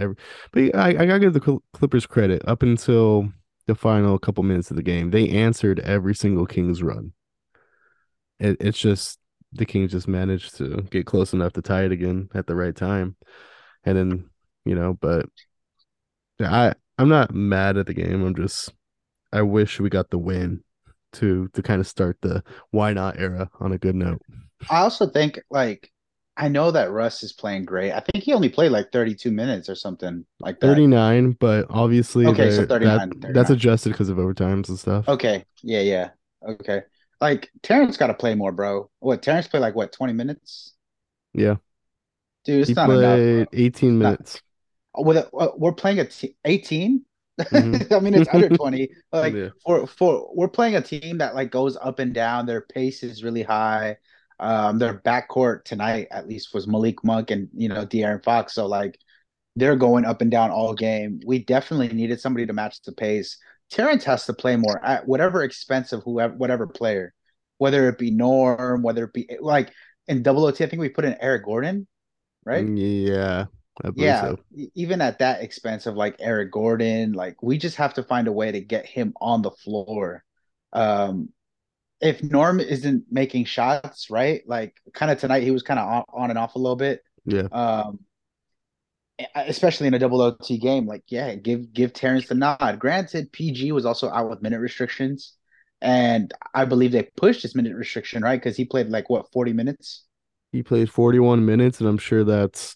But 0.52 0.76
I, 0.76 0.90
I 0.90 1.06
gotta 1.06 1.20
give 1.20 1.34
the 1.34 1.62
Clippers 1.74 2.06
credit 2.06 2.42
up 2.48 2.64
until 2.64 3.30
the 3.68 3.76
final 3.76 4.18
couple 4.20 4.44
minutes 4.44 4.70
of 4.70 4.78
the 4.78 4.84
game. 4.84 5.12
They 5.12 5.30
answered 5.30 5.80
every 5.80 6.16
single 6.16 6.46
Kings 6.46 6.84
run. 6.84 7.14
It, 8.40 8.58
it's 8.60 8.80
just 8.80 9.20
the 9.54 9.66
Kings 9.66 9.92
just 9.92 10.08
managed 10.08 10.58
to 10.58 10.82
get 10.92 11.06
close 11.06 11.34
enough 11.34 11.54
to 11.54 11.62
tie 11.62 11.86
it 11.86 11.92
again 11.92 12.30
at 12.34 12.48
the 12.48 12.56
right 12.56 12.76
time, 12.76 13.16
and 13.84 13.98
then 13.98 14.30
you 14.66 14.76
know. 14.76 14.98
But 15.00 15.26
I 16.40 16.74
I'm 16.98 17.10
not 17.10 17.34
mad 17.34 17.78
at 17.78 17.88
the 17.88 17.94
game. 17.94 18.24
I'm 18.24 18.36
just 18.36 18.74
I 19.32 19.42
wish 19.42 19.80
we 19.80 19.90
got 19.90 20.10
the 20.10 20.18
win 20.18 20.64
to 21.14 21.48
to 21.54 21.62
kind 21.62 21.80
of 21.80 21.88
start 21.88 22.18
the 22.22 22.44
why 22.72 22.94
not 22.94 23.20
era 23.20 23.50
on 23.60 23.72
a 23.72 23.78
good 23.78 23.96
note. 23.96 24.22
I 24.70 24.80
also 24.80 25.10
think 25.10 25.40
like 25.50 25.92
I 26.38 26.50
know 26.50 26.72
that 26.72 26.92
Russ 26.92 27.24
is 27.24 27.32
playing 27.34 27.63
great. 27.65 27.94
I 27.94 28.01
think 28.01 28.24
he 28.24 28.34
only 28.34 28.50
played 28.50 28.72
like 28.72 28.92
32 28.92 29.32
minutes 29.32 29.70
or 29.70 29.75
something 29.75 30.25
like 30.42 30.60
that. 30.60 30.68
39, 30.68 31.32
but 31.39 31.65
obviously 31.70 32.25
Okay, 32.27 32.51
so 32.51 32.65
39, 32.65 32.98
that, 32.98 33.10
39. 33.15 33.34
that's 33.34 33.50
adjusted 33.50 33.89
because 33.92 34.10
of 34.10 34.18
overtimes 34.18 34.68
and 34.68 34.77
stuff. 34.77 35.08
Okay. 35.08 35.46
Yeah, 35.63 35.82
yeah. 35.82 36.10
Okay. 36.48 36.82
Like 37.22 37.50
Terance 37.63 37.96
got 37.98 38.08
to 38.08 38.13
play 38.13 38.36
more, 38.36 38.51
bro. 38.51 38.89
What 39.00 39.22
Terance 39.24 39.48
played 39.48 39.62
like 39.62 39.75
what 39.75 39.94
20 39.94 40.12
minutes? 40.13 40.74
Yeah, 41.34 41.56
Dude, 42.44 42.60
it's 42.62 42.68
he 42.70 42.74
not 42.74 42.89
enough. 42.89 43.15
played 43.15 43.50
bro. 43.51 43.60
18 43.60 44.00
not- 44.00 44.12
minutes. 44.12 44.42
With 44.98 45.18
a, 45.18 45.30
uh, 45.36 45.51
we're 45.58 45.74
playing 45.74 46.00
a 46.00 46.06
te- 46.06 46.38
18. 46.46 47.04
Mhm. 47.39 47.92
I 47.96 48.00
mean, 48.00 48.13
it's 48.13 48.30
under 48.34 48.50
20. 48.50 48.89
Like 49.12 49.34
Yeah. 49.34 49.50
for 49.65 49.88
for 49.88 50.30
we're 50.34 50.48
playing 50.48 50.75
a 50.75 50.82
team 50.82 51.18
that 51.20 51.36
like 51.36 51.51
goes 51.51 51.75
up 51.77 52.00
and 52.00 52.13
down. 52.13 52.46
Their 52.46 52.62
pace 52.62 53.04
is 53.04 53.24
really 53.24 53.44
high. 53.44 53.98
Um, 54.39 54.80
their 54.80 54.96
backcourt 54.96 55.63
tonight 55.63 56.08
at 56.12 56.27
least 56.27 56.54
was 56.54 56.68
Malik 56.68 57.04
Monk 57.04 57.32
and 57.32 57.50
you 57.54 57.70
know 57.70 57.86
De'Aaron 57.86 58.24
Fox. 58.24 58.54
So 58.54 58.65
like 58.65 59.00
they're 59.56 59.75
going 59.75 60.06
up 60.06 60.22
and 60.22 60.30
down 60.30 60.51
all 60.51 60.74
game. 60.74 61.20
We 61.25 61.39
definitely 61.39 61.89
needed 61.89 62.20
somebody 62.20 62.46
to 62.46 62.54
match 62.54 62.82
the 62.82 62.92
pace. 62.92 63.38
Terance 63.72 64.04
has 64.04 64.25
to 64.25 64.34
play 64.34 64.56
more 64.58 64.84
at 64.84 65.08
whatever 65.08 65.44
expense 65.44 65.94
of 65.94 66.04
whoever 66.04 66.34
whatever 66.36 66.68
player, 66.68 67.13
whether 67.58 67.88
it 67.89 67.98
be 67.98 68.12
Norm, 68.12 68.84
whether 68.84 69.06
it 69.06 69.13
be 69.13 69.30
like 69.39 69.72
in 70.08 70.24
double 70.24 70.46
OT. 70.46 70.63
I 70.63 70.68
think 70.68 70.82
we 70.82 70.89
put 70.89 71.06
in 71.06 71.15
Eric 71.20 71.46
Gordon, 71.46 71.88
right? 72.46 72.68
Yeah, 72.68 73.46
I 73.84 73.89
Yeah, 73.96 74.22
so. 74.22 74.39
even 74.75 75.01
at 75.01 75.20
that 75.20 75.42
expense 75.42 75.86
of 75.86 75.96
like 75.96 76.15
Eric 76.20 76.51
Gordon, 76.51 77.13
like 77.13 77.42
we 77.42 77.58
just 77.58 77.77
have 77.77 77.94
to 77.96 78.04
find 78.04 78.27
a 78.27 78.32
way 78.32 78.51
to 78.51 78.62
get 78.62 78.86
him 78.86 79.13
on 79.20 79.42
the 79.42 79.51
floor. 79.51 80.24
Um, 80.74 81.30
if 82.06 82.24
Norm 82.24 82.60
isn't 82.60 83.06
making 83.12 83.46
shots, 83.46 84.10
right? 84.10 84.42
Like 84.48 84.76
kind 84.94 85.12
of 85.12 85.20
tonight, 85.20 85.44
he 85.44 85.52
was 85.52 85.64
kind 85.64 85.80
of 85.80 85.88
on, 85.88 86.04
on 86.14 86.30
and 86.30 86.40
off 86.40 86.56
a 86.56 86.60
little 86.60 86.76
bit. 86.76 87.02
Yeah, 87.26 87.48
Um, 87.52 88.00
especially 89.36 89.88
in 89.88 89.94
a 89.94 90.00
double 90.00 90.22
OT 90.22 90.58
game, 90.58 90.86
like 90.86 91.04
yeah, 91.08 91.36
give 91.36 91.72
give 91.74 91.94
Terance 91.94 92.28
the 92.28 92.36
nod. 92.36 92.80
Granted, 92.80 93.32
PG 93.32 93.72
was 93.72 93.86
also 93.86 94.10
out 94.10 94.30
with 94.30 94.42
minute 94.42 94.60
restrictions, 94.60 95.34
and 95.82 96.34
I 96.54 96.66
believe 96.66 96.92
they 96.92 97.04
pushed 97.04 97.42
his 97.42 97.56
minute 97.56 97.76
restriction, 97.76 98.22
right? 98.24 98.40
Because 98.40 98.58
he 98.58 98.66
played 98.66 98.90
like 98.90 99.10
what 99.10 99.32
40 99.32 99.54
minutes. 99.54 100.04
he 100.52 100.64
played 100.64 100.90
41 100.90 101.46
minutes, 101.46 101.80
and 101.80 101.88
I'm 101.90 101.98
sure 101.98 102.24
that's 102.24 102.76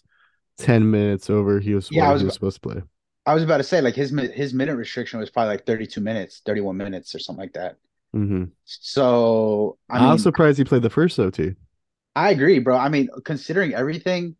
10 0.58 0.90
minutes 0.90 1.30
over 1.30 1.60
he 1.60 1.74
was 1.74 1.90
Yeah, 1.90 2.08
I 2.08 2.12
was 2.12 2.20
he 2.20 2.24
about- 2.24 2.28
was 2.28 2.34
supposed 2.34 2.62
to 2.62 2.68
play. 2.68 2.82
I 3.26 3.34
was 3.34 3.42
about 3.42 3.58
to 3.58 3.64
say 3.64 3.82
like 3.82 3.94
his 3.94 4.10
his 4.34 4.54
minute 4.54 4.76
restriction 4.76 5.20
was 5.20 5.28
probably 5.30 5.50
like 5.54 5.66
32 5.66 6.00
minutes, 6.00 6.40
31 6.44 6.76
minutes 6.78 7.14
or 7.14 7.18
something 7.18 7.42
like 7.42 7.52
that. 7.52 7.76
Hmm 8.12 8.44
So 8.64 9.78
I 9.90 9.98
I 9.98 10.16
mean, 10.16 10.16
surprised 10.16 10.58
he 10.58 10.64
played 10.64 10.82
the 10.82 10.90
first 10.90 11.18
OT. 11.20 11.54
I 12.14 12.30
agree, 12.30 12.58
bro. 12.58 12.76
I 12.76 12.88
mean, 12.88 13.08
considering 13.24 13.74
everything, 13.74 14.36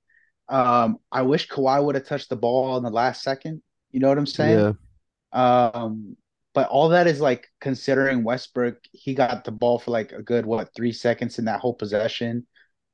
um, 0.49 0.99
I 1.13 1.23
wish 1.23 1.49
Kawhi 1.49 1.83
would 1.85 1.95
have 1.95 2.07
touched 2.07 2.29
the 2.29 2.37
ball 2.37 2.77
in 2.77 2.83
the 2.83 2.91
last 2.91 3.23
second. 3.23 3.63
You 3.91 4.01
know 4.01 4.09
what 4.09 4.19
I'm 4.19 4.27
saying? 4.27 4.65
Yeah, 4.65 4.73
Um, 5.33 6.17
but 6.55 6.69
all 6.71 6.91
that 6.91 7.07
is 7.09 7.21
like 7.21 7.49
considering 7.61 8.25
Westbrook, 8.25 8.79
he 8.93 9.15
got 9.15 9.45
the 9.45 9.53
ball 9.53 9.79
for 9.79 9.93
like 9.93 10.13
a 10.13 10.23
good 10.23 10.47
what 10.47 10.71
three 10.77 10.93
seconds 10.93 11.39
in 11.39 11.47
that 11.47 11.61
whole 11.61 11.75
possession. 11.75 12.47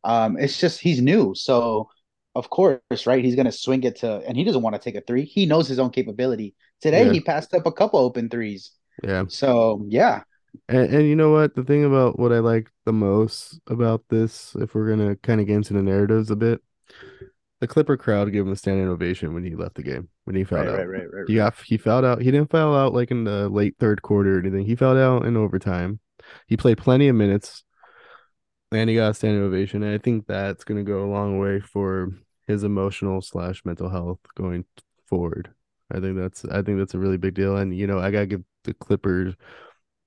Um, 0.05 0.39
it's 0.39 0.61
just 0.61 0.81
he's 0.81 1.03
new, 1.03 1.35
so 1.37 1.91
of 2.37 2.51
course, 2.51 3.07
right? 3.07 3.25
He's 3.25 3.37
gonna 3.37 3.53
swing 3.53 3.85
it 3.85 3.97
to, 3.99 4.19
and 4.27 4.37
he 4.37 4.45
doesn't 4.45 4.63
want 4.63 4.77
to 4.77 4.83
take 4.83 4.97
a 4.97 5.03
three. 5.03 5.25
He 5.25 5.47
knows 5.47 5.69
his 5.69 5.79
own 5.81 5.91
capability. 5.91 6.55
Today, 6.81 7.09
Yeah. 7.09 7.11
he 7.11 7.21
passed 7.21 7.55
up 7.55 7.67
a 7.67 7.73
couple 7.73 8.01
open 8.01 8.29
threes. 8.31 8.73
yeah. 9.03 9.25
So 9.29 9.85
yeah, 9.89 10.23
And, 10.69 10.95
and 10.95 11.09
you 11.09 11.17
know 11.17 11.31
what? 11.31 11.55
The 11.55 11.65
thing 11.65 11.85
about 11.85 12.19
what 12.19 12.33
I 12.33 12.39
like 12.39 12.71
the 12.85 12.93
most 12.93 13.61
about 13.67 14.05
this, 14.09 14.55
if 14.57 14.75
we're 14.75 14.89
gonna 14.89 15.17
kind 15.17 15.41
of 15.41 15.47
get 15.47 15.57
into 15.57 15.75
the 15.75 15.83
narratives 15.83 16.31
a 16.31 16.37
bit, 16.37 16.63
the 17.61 17.67
Clipper 17.67 17.97
crowd 17.97 18.33
gave 18.33 18.43
him 18.43 18.53
a 18.53 18.57
standing 18.57 18.89
ovation 18.89 19.33
when 19.35 19.45
he 19.45 19.55
left 19.55 19.77
the 19.77 19.83
game 19.83 20.09
when 20.25 20.37
he 20.37 20.45
fouled 20.45 20.67
right, 20.67 20.75
out. 20.75 20.79
right, 20.79 20.89
right, 20.89 21.13
right, 21.13 21.25
He 21.29 21.37
got 21.37 21.55
he 21.65 21.77
fouled 21.77 22.05
out. 22.05 22.21
He 22.21 22.31
didn't 22.31 22.51
foul 22.51 22.77
out 22.77 22.93
like 22.93 23.11
in 23.11 23.25
the 23.25 23.49
late 23.49 23.77
third 23.79 24.03
quarter 24.03 24.37
or 24.37 24.41
anything. 24.41 24.67
He 24.67 24.77
fouled 24.77 24.99
out 24.99 25.25
in 25.25 25.37
overtime. 25.37 26.01
He 26.47 26.57
played 26.57 26.79
plenty 26.79 27.09
of 27.09 27.17
minutes, 27.17 27.65
and 28.73 28.91
he 28.91 28.97
got 28.97 29.11
a 29.11 29.15
standing 29.15 29.43
ovation. 29.43 29.83
And 29.83 29.95
I 29.95 29.99
think 29.99 30.27
that's 30.27 30.65
gonna 30.65 30.85
go 30.85 31.05
a 31.05 31.11
long 31.11 31.39
way 31.39 31.61
for 31.61 32.11
his 32.47 32.63
emotional 32.63 33.23
slash 33.23 33.65
mental 33.65 33.89
health 33.89 34.21
going 34.37 34.65
forward. 35.07 35.53
I 35.91 36.01
think 36.01 36.17
that's 36.17 36.45
I 36.45 36.63
think 36.63 36.79
that's 36.79 36.95
a 36.95 36.99
really 36.99 37.17
big 37.17 37.35
deal. 37.35 37.57
And 37.57 37.77
you 37.77 37.87
know, 37.87 37.99
I 37.99 38.11
gotta 38.11 38.27
give 38.27 38.43
the 38.65 38.75
Clippers 38.75 39.35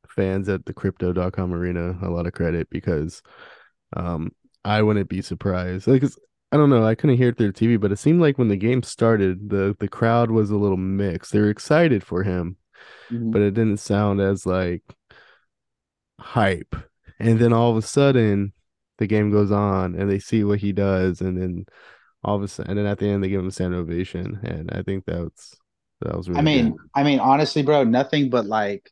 fans 0.09 0.49
at 0.49 0.65
the 0.65 0.73
crypto.com 0.73 1.53
arena 1.53 1.97
a 2.03 2.09
lot 2.09 2.27
of 2.27 2.33
credit 2.33 2.69
because 2.69 3.21
um 3.95 4.31
I 4.65 4.81
wouldn't 4.81 5.09
be 5.09 5.21
surprised. 5.21 5.87
Like 5.87 6.03
I 6.51 6.57
don't 6.57 6.69
know, 6.71 6.85
I 6.85 6.95
couldn't 6.95 7.17
hear 7.17 7.29
it 7.29 7.37
through 7.37 7.47
the 7.49 7.53
TV, 7.53 7.77
but 7.77 7.91
it 7.91 7.99
seemed 7.99 8.21
like 8.21 8.37
when 8.37 8.47
the 8.49 8.57
game 8.57 8.83
started, 8.83 9.49
the 9.49 9.75
the 9.79 9.87
crowd 9.89 10.31
was 10.31 10.51
a 10.51 10.57
little 10.57 10.77
mixed. 10.77 11.31
They 11.33 11.39
were 11.39 11.49
excited 11.49 12.03
for 12.03 12.23
him, 12.23 12.57
Mhm. 13.09 13.31
but 13.31 13.41
it 13.43 13.53
didn't 13.55 13.79
sound 13.79 14.21
as 14.21 14.45
like 14.45 14.83
hype. 16.19 16.75
And 17.19 17.39
then 17.39 17.53
all 17.53 17.71
of 17.71 17.77
a 17.77 17.81
sudden, 17.81 18.53
the 18.97 19.07
game 19.07 19.31
goes 19.31 19.51
on 19.51 19.95
and 19.95 20.09
they 20.09 20.19
see 20.19 20.43
what 20.43 20.59
he 20.59 20.71
does, 20.71 21.21
and 21.21 21.37
then 21.41 21.65
all 22.23 22.37
of 22.37 22.43
a 22.43 22.47
sudden, 22.47 22.71
and 22.71 22.79
then 22.79 22.85
at 22.87 22.99
the 22.99 23.07
end 23.09 23.23
they 23.23 23.29
give 23.29 23.41
him 23.41 23.47
a 23.47 23.51
standing 23.51 23.79
ovation, 23.79 24.39
and 24.43 24.71
I 24.71 24.83
think 24.83 25.05
that's 25.05 25.57
that 26.01 26.15
was 26.17 26.29
really 26.29 26.39
I 26.39 26.41
mean, 26.41 26.75
good. 26.75 26.77
I 26.95 27.03
mean, 27.03 27.19
honestly, 27.19 27.63
bro, 27.63 27.83
nothing 27.83 28.29
but 28.29 28.45
like 28.45 28.91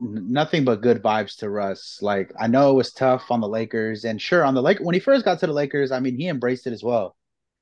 nothing 0.00 0.64
but 0.64 0.80
good 0.82 1.02
vibes 1.02 1.36
to 1.38 1.50
Russ. 1.50 1.98
Like 2.02 2.32
I 2.38 2.46
know 2.46 2.70
it 2.70 2.74
was 2.74 2.92
tough 2.92 3.30
on 3.30 3.40
the 3.40 3.48
Lakers, 3.48 4.04
and 4.04 4.20
sure 4.20 4.44
on 4.44 4.54
the 4.54 4.62
Lake 4.62 4.78
when 4.80 4.94
he 4.94 5.00
first 5.00 5.24
got 5.24 5.40
to 5.40 5.46
the 5.46 5.52
Lakers, 5.52 5.92
I 5.92 6.00
mean, 6.00 6.16
he 6.16 6.28
embraced 6.28 6.66
it 6.66 6.72
as 6.72 6.82
well. 6.84 7.16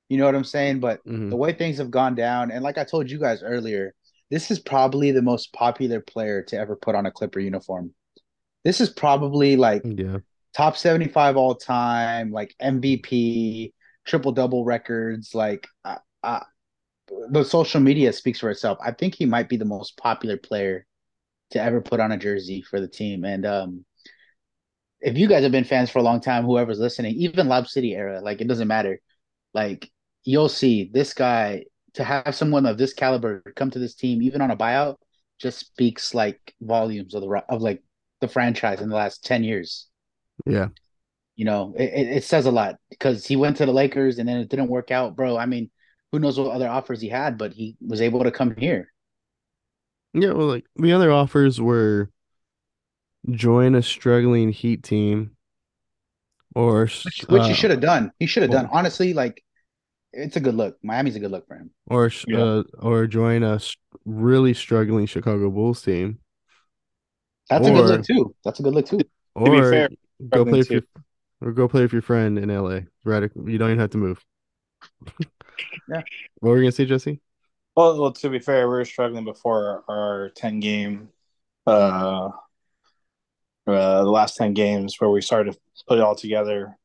You 0.08 0.18
know 0.18 0.26
what 0.26 0.34
I'm 0.36 0.44
saying? 0.44 0.80
But 0.80 1.02
Mhm. 1.04 1.30
the 1.30 1.36
way 1.36 1.52
things 1.52 1.78
have 1.78 1.90
gone 1.90 2.14
down, 2.16 2.50
and 2.50 2.64
like 2.64 2.78
I 2.78 2.84
told 2.84 3.10
you 3.10 3.18
guys 3.18 3.42
earlier, 3.42 3.94
this 4.30 4.50
is 4.50 4.60
probably 4.60 5.12
the 5.12 5.22
most 5.22 5.52
popular 5.52 6.00
player 6.00 6.42
to 6.44 6.58
ever 6.58 6.76
put 6.76 6.94
on 6.96 7.06
a 7.06 7.12
Clipper 7.12 7.40
uniform. 7.40 7.94
This 8.64 8.80
is 8.80 8.90
probably 8.90 9.56
like 9.56 9.84
Yeah, 9.84 10.18
top 10.54 10.76
75 10.76 11.36
all 11.36 11.54
time, 11.56 12.32
like 12.32 12.54
MVP, 12.60 13.74
triple 14.06 14.32
double 14.32 14.64
records. 14.64 15.34
Like, 15.34 15.66
uh, 15.84 15.98
uh, 16.22 16.40
the 17.30 17.44
social 17.44 17.80
media 17.80 18.12
speaks 18.12 18.40
for 18.40 18.50
itself. 18.50 18.78
I 18.84 18.92
think 18.92 19.14
he 19.14 19.26
might 19.26 19.48
be 19.48 19.56
the 19.56 19.64
most 19.64 19.96
popular 19.96 20.36
player 20.36 20.86
to 21.50 21.62
ever 21.62 21.80
put 21.80 22.00
on 22.00 22.12
a 22.12 22.18
jersey 22.18 22.62
for 22.62 22.80
the 22.80 22.88
team. 22.88 23.24
And 23.24 23.46
um, 23.46 23.84
if 25.00 25.16
you 25.16 25.28
guys 25.28 25.42
have 25.42 25.52
been 25.52 25.64
fans 25.64 25.90
for 25.90 25.98
a 25.98 26.02
long 26.02 26.20
time, 26.20 26.44
whoever's 26.44 26.78
listening, 26.78 27.14
even 27.16 27.48
Lob 27.48 27.68
City 27.68 27.94
era, 27.94 28.20
like 28.20 28.40
it 28.40 28.48
doesn't 28.48 28.68
matter. 28.68 29.00
Like 29.54 29.90
you'll 30.24 30.48
see 30.48 30.90
this 30.92 31.14
guy 31.14 31.64
to 31.94 32.04
have 32.04 32.34
someone 32.34 32.66
of 32.66 32.78
this 32.78 32.92
caliber 32.92 33.42
come 33.54 33.70
to 33.70 33.78
this 33.78 33.94
team, 33.94 34.22
even 34.22 34.40
on 34.40 34.50
a 34.50 34.56
buyout, 34.56 34.96
just 35.38 35.58
speaks 35.58 36.14
like 36.14 36.54
volumes 36.60 37.14
of 37.14 37.22
the 37.22 37.42
of 37.48 37.62
like 37.62 37.82
the 38.20 38.28
franchise 38.28 38.80
in 38.80 38.88
the 38.88 38.96
last 38.96 39.24
10 39.24 39.44
years 39.44 39.88
yeah. 40.44 40.68
you 41.36 41.44
know, 41.44 41.74
it 41.76 41.84
it 41.84 42.24
says 42.24 42.46
a 42.46 42.50
lot 42.50 42.76
because 42.90 43.26
he 43.26 43.36
went 43.36 43.56
to 43.58 43.66
the 43.66 43.72
Lakers 43.72 44.18
and 44.18 44.28
then 44.28 44.38
it 44.38 44.48
didn't 44.48 44.68
work 44.68 44.90
out, 44.90 45.16
bro. 45.16 45.36
I 45.36 45.46
mean, 45.46 45.70
who 46.12 46.18
knows 46.18 46.38
what 46.38 46.50
other 46.50 46.68
offers 46.68 47.00
he 47.00 47.08
had, 47.08 47.38
but 47.38 47.52
he 47.52 47.76
was 47.80 48.00
able 48.00 48.24
to 48.24 48.30
come 48.30 48.54
here. 48.56 48.92
Yeah, 50.16 50.32
well, 50.32 50.46
like 50.46 50.64
the 50.76 50.92
other 50.92 51.12
offers 51.12 51.60
were 51.60 52.10
join 53.30 53.74
a 53.74 53.82
struggling 53.82 54.50
Heat 54.50 54.82
team, 54.82 55.36
or 56.54 56.82
Which, 56.82 57.24
which 57.28 57.42
uh, 57.42 57.48
he 57.48 57.54
should 57.54 57.70
have 57.70 57.80
done. 57.80 58.12
He 58.18 58.26
should 58.26 58.42
have 58.42 58.50
done. 58.50 58.68
Honestly, 58.72 59.12
like 59.12 59.44
it's 60.12 60.36
a 60.36 60.40
good 60.40 60.54
look. 60.54 60.78
Miami's 60.82 61.16
a 61.16 61.20
good 61.20 61.30
look 61.30 61.46
for 61.46 61.56
him. 61.56 61.70
or 61.88 62.10
Yeah. 62.26 62.38
uh, 62.38 62.62
or 62.78 63.06
join 63.06 63.42
a 63.42 63.60
really 64.06 64.54
struggling 64.54 65.06
Chicago 65.06 65.50
Bulls 65.50 65.82
team. 65.82 66.18
That's 67.50 67.66
a 67.66 67.70
good 67.70 67.86
look 67.86 68.04
too. 68.04 68.34
That's 68.44 68.60
a 68.60 68.62
good 68.62 68.74
look 68.74 68.86
too. 68.86 68.98
be 68.98 69.06
Or 69.34 69.70
fair, 69.70 69.88
go 70.30 70.44
play 70.44 70.58
with 70.60 70.70
your 70.70 70.82
or 71.42 71.52
go 71.52 71.68
play 71.68 71.82
with 71.82 71.92
your 71.92 72.02
friend 72.02 72.38
in 72.38 72.48
LA. 72.48 72.80
Right, 73.04 73.30
you 73.44 73.58
don't 73.58 73.68
even 73.70 73.78
have 73.78 73.90
to 73.90 73.98
move. 73.98 74.24
Yeah. 75.88 76.02
What 76.40 76.50
were 76.50 76.56
you 76.56 76.62
gonna 76.64 76.72
say, 76.72 76.86
Jesse? 76.86 77.20
Well, 77.76 78.00
well, 78.00 78.12
to 78.12 78.30
be 78.30 78.38
fair, 78.38 78.68
we 78.68 78.74
were 78.74 78.84
struggling 78.84 79.24
before 79.24 79.84
our 79.88 80.30
ten 80.34 80.60
game, 80.60 81.10
uh, 81.66 82.30
uh, 83.66 84.04
the 84.04 84.10
last 84.10 84.36
ten 84.36 84.54
games 84.54 84.96
where 85.00 85.10
we 85.10 85.20
started 85.20 85.52
to 85.52 85.58
put 85.86 85.98
it 85.98 86.02
all 86.04 86.14
together. 86.16 86.76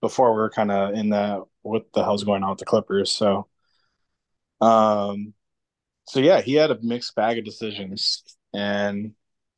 Before 0.00 0.32
we 0.32 0.36
were 0.38 0.50
kind 0.50 0.70
of 0.70 0.94
in 0.94 1.10
that, 1.10 1.40
what 1.62 1.86
the 1.94 2.02
hell's 2.02 2.24
going 2.24 2.42
on 2.42 2.50
with 2.50 2.58
the 2.58 2.64
Clippers? 2.66 3.10
So, 3.10 3.46
um, 4.60 5.32
so 6.06 6.20
yeah, 6.20 6.40
he 6.40 6.54
had 6.54 6.70
a 6.70 6.78
mixed 6.82 7.14
bag 7.14 7.38
of 7.38 7.44
decisions, 7.44 8.22
and 8.52 9.12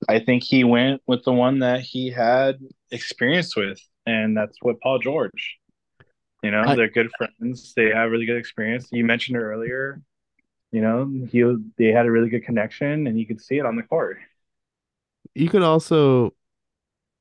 I 0.09 0.21
think 0.21 0.45
he 0.45 0.63
went 0.63 1.03
with 1.07 1.25
the 1.25 1.33
one 1.33 1.61
that 1.61 1.81
he 1.81 2.11
had 2.11 2.59
experience 2.91 3.57
with, 3.57 3.81
and 4.05 4.37
that's 4.37 4.57
what 4.61 4.81
Paul 4.81 4.99
George. 4.99 5.57
You 6.43 6.51
know, 6.51 6.61
I- 6.61 6.75
they're 6.77 6.91
good 6.91 7.11
friends. 7.17 7.73
They 7.75 7.91
have 7.91 8.11
really 8.11 8.27
good 8.27 8.37
experience. 8.37 8.89
You 8.93 9.05
mentioned 9.05 9.37
it 9.37 9.41
earlier. 9.41 10.03
You 10.77 10.83
know, 10.83 11.11
he 11.33 11.43
they 11.79 11.91
had 11.91 12.05
a 12.05 12.11
really 12.11 12.29
good 12.29 12.45
connection, 12.45 13.07
and 13.07 13.19
you 13.19 13.27
could 13.27 13.41
see 13.41 13.57
it 13.57 13.65
on 13.65 13.77
the 13.77 13.83
court. 13.83 14.19
You 15.35 15.49
could 15.49 15.63
also, 15.63 16.35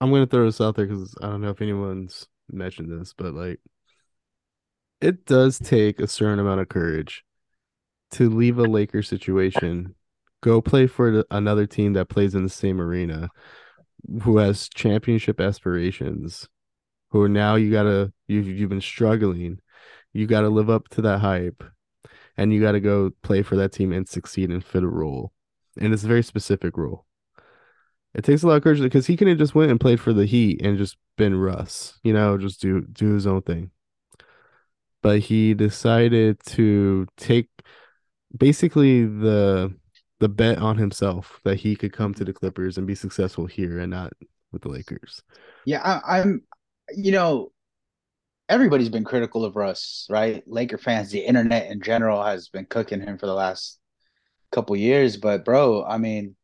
I'm 0.02 0.12
gonna 0.12 0.26
throw 0.26 0.44
this 0.44 0.60
out 0.60 0.76
there 0.76 0.86
because 0.86 1.16
I 1.22 1.28
don't 1.28 1.40
know 1.40 1.52
if 1.52 1.62
anyone's 1.62 2.28
mentioned 2.52 2.92
this, 2.92 3.14
but 3.14 3.34
like, 3.34 3.62
it 5.00 5.26
does 5.26 5.58
take 5.58 6.02
a 6.02 6.08
certain 6.08 6.40
amount 6.40 6.60
of 6.60 6.68
courage 6.68 7.24
to 8.12 8.30
leave 8.30 8.58
a 8.58 8.64
Laker 8.64 9.02
situation, 9.02 9.96
go 10.42 10.62
play 10.62 10.86
for 10.86 11.24
another 11.32 11.66
team 11.66 11.94
that 11.94 12.10
plays 12.10 12.36
in 12.36 12.44
the 12.44 12.50
same 12.50 12.82
arena, 12.82 13.30
who 14.24 14.40
has 14.40 14.68
championship 14.68 15.40
aspirations, 15.40 16.50
who 17.12 17.30
now 17.30 17.56
you 17.56 17.72
gotta 17.72 18.12
you've 18.28 18.48
you've 18.48 18.70
been 18.70 18.82
struggling, 18.82 19.62
you 20.12 20.28
gotta 20.28 20.50
live 20.50 20.70
up 20.70 20.90
to 20.90 21.02
that 21.04 21.20
hype, 21.22 21.64
and 22.38 22.54
you 22.54 22.62
gotta 22.62 22.80
go 22.80 23.12
play 23.22 23.42
for 23.42 23.56
that 23.58 23.72
team 23.72 23.92
and 23.92 24.08
succeed 24.08 24.50
and 24.50 24.64
fit 24.64 24.84
a 24.84 24.88
role, 24.88 25.32
and 25.80 25.94
it's 25.94 26.04
a 26.04 26.08
very 26.08 26.24
specific 26.24 26.78
role. 26.78 27.06
It 28.14 28.24
takes 28.24 28.44
a 28.44 28.48
lot 28.48 28.56
of 28.56 28.64
courage 28.64 28.80
because 28.80 29.08
he 29.08 29.18
could 29.18 29.28
have 29.28 29.38
just 29.38 29.56
went 29.56 29.72
and 29.72 29.80
played 29.80 30.00
for 30.00 30.14
the 30.14 30.26
Heat 30.26 30.62
and 30.62 30.78
just 30.78 30.98
been 31.18 31.36
Russ, 31.36 32.00
you 32.04 32.14
know, 32.14 32.38
just 32.38 32.62
do 32.62 32.82
do 32.82 33.14
his 33.14 33.28
own 33.28 33.42
thing. 33.42 33.72
But 35.02 35.20
he 35.20 35.54
decided 35.54 36.40
to 36.48 37.08
take 37.18 37.50
basically 38.36 39.06
the 39.06 39.74
the 40.20 40.30
bet 40.30 40.58
on 40.60 40.78
himself 40.78 41.42
that 41.44 41.58
he 41.58 41.76
could 41.76 41.94
come 41.94 42.14
to 42.14 42.24
the 42.24 42.34
Clippers 42.34 42.78
and 42.78 42.88
be 42.88 42.96
successful 42.96 43.46
here 43.46 43.80
and 43.80 43.92
not 43.92 44.14
with 44.52 44.62
the 44.62 44.70
Lakers. 44.70 45.22
Yeah, 45.66 45.82
I, 45.82 46.20
I'm. 46.20 46.44
You 46.96 47.12
know, 47.12 47.52
everybody's 48.50 48.90
been 48.90 49.04
critical 49.04 49.46
of 49.46 49.56
Russ, 49.56 50.08
right? 50.10 50.44
Laker 50.48 50.78
fans, 50.78 51.12
the 51.12 51.20
internet 51.20 51.72
in 51.72 51.82
general 51.82 52.24
has 52.24 52.50
been 52.50 52.66
cooking 52.66 53.02
him 53.02 53.18
for 53.18 53.26
the 53.26 53.34
last 53.34 53.80
couple 54.52 54.76
years. 54.76 55.18
But 55.18 55.46
bro, 55.46 55.86
I 55.86 55.98
mean, 55.98 56.36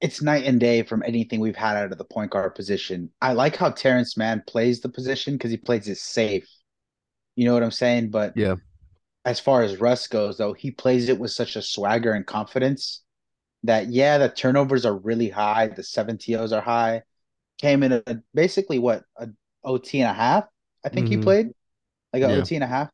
it's 0.00 0.22
night 0.22 0.44
and 0.46 0.58
day 0.58 0.82
from 0.82 1.02
anything 1.02 1.40
we've 1.40 1.56
had 1.56 1.76
out 1.76 1.92
of 1.92 1.98
the 1.98 2.04
point 2.04 2.30
guard 2.30 2.54
position. 2.54 3.10
I 3.20 3.32
like 3.34 3.56
how 3.56 3.70
Terance 3.70 4.16
Mann 4.16 4.42
plays 4.46 4.80
the 4.80 4.88
position 4.88 5.34
because 5.34 5.50
he 5.50 5.58
plays 5.58 5.88
it 5.88 5.98
safe. 5.98 6.48
You 7.36 7.44
know 7.46 7.54
what 7.54 7.62
I'm 7.62 7.70
saying? 7.70 8.10
But 8.10 8.36
Yeah. 8.36 8.56
as 9.24 9.40
far 9.40 9.62
as 9.62 9.80
Russ 9.80 10.06
goes, 10.08 10.38
though, 10.38 10.52
he 10.54 10.70
plays 10.70 11.08
it 11.08 11.18
with 11.18 11.32
such 11.32 11.56
a 11.56 11.62
swagger 11.62 12.12
and 12.12 12.26
confidence 12.26 13.02
that 13.64 13.88
yeah, 13.88 14.18
the 14.18 14.28
turnovers 14.30 14.86
are 14.86 14.96
really 14.96 15.30
high, 15.30 15.68
the 15.68 15.82
seven 15.84 16.18
TOs 16.18 16.52
are 16.52 16.62
high. 16.62 17.02
Came 17.58 17.82
in 17.82 17.92
a 17.92 18.02
basically 18.34 18.78
what 18.78 19.04
a 19.16 19.28
OT 19.64 20.00
and 20.00 20.10
a 20.10 20.14
half, 20.14 20.44
I 20.84 20.88
think 20.90 21.08
he 21.08 21.16
Mhm. 21.16 21.18
played 21.18 21.48
like 22.12 22.22
an 22.22 22.30
Yeah. 22.30 22.46
OT 22.46 22.56
and 22.56 22.64
a 22.64 22.68
half, 22.68 22.90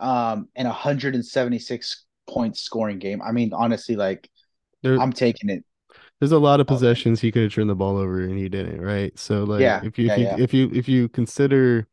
um, 0.00 0.48
and 0.56 0.68
a 0.68 0.72
hundred 0.72 1.14
and 1.16 1.26
seventy 1.26 1.58
six 1.60 2.06
point 2.28 2.56
scoring 2.58 2.98
game. 3.00 3.22
I 3.22 3.32
mean, 3.32 3.52
honestly, 3.54 3.96
like 3.96 4.30
There, 4.82 5.00
I'm 5.00 5.12
taking 5.12 5.50
it. 5.50 5.64
there's 6.18 6.32
a 6.32 6.38
lot 6.38 6.60
of 6.60 6.66
Okay. 6.68 6.86
possessions 6.86 7.20
he 7.20 7.32
could 7.32 7.42
have 7.44 7.52
turned 7.52 7.70
the 7.70 7.74
ball 7.74 7.96
over 7.96 8.20
and 8.22 8.38
he 8.38 8.48
didn't, 8.48 8.80
right? 8.80 9.16
So 9.18 9.44
like 9.44 9.74
Yeah, 9.74 9.82
if 9.82 9.98
you 9.98 10.06
yeah, 10.06 10.14
if 10.14 10.16
you 10.16 10.28
yeah. 10.28 10.40
if 10.42 10.54
you 10.54 10.70
if 10.72 10.88
you 10.88 11.08
consider 11.08 11.88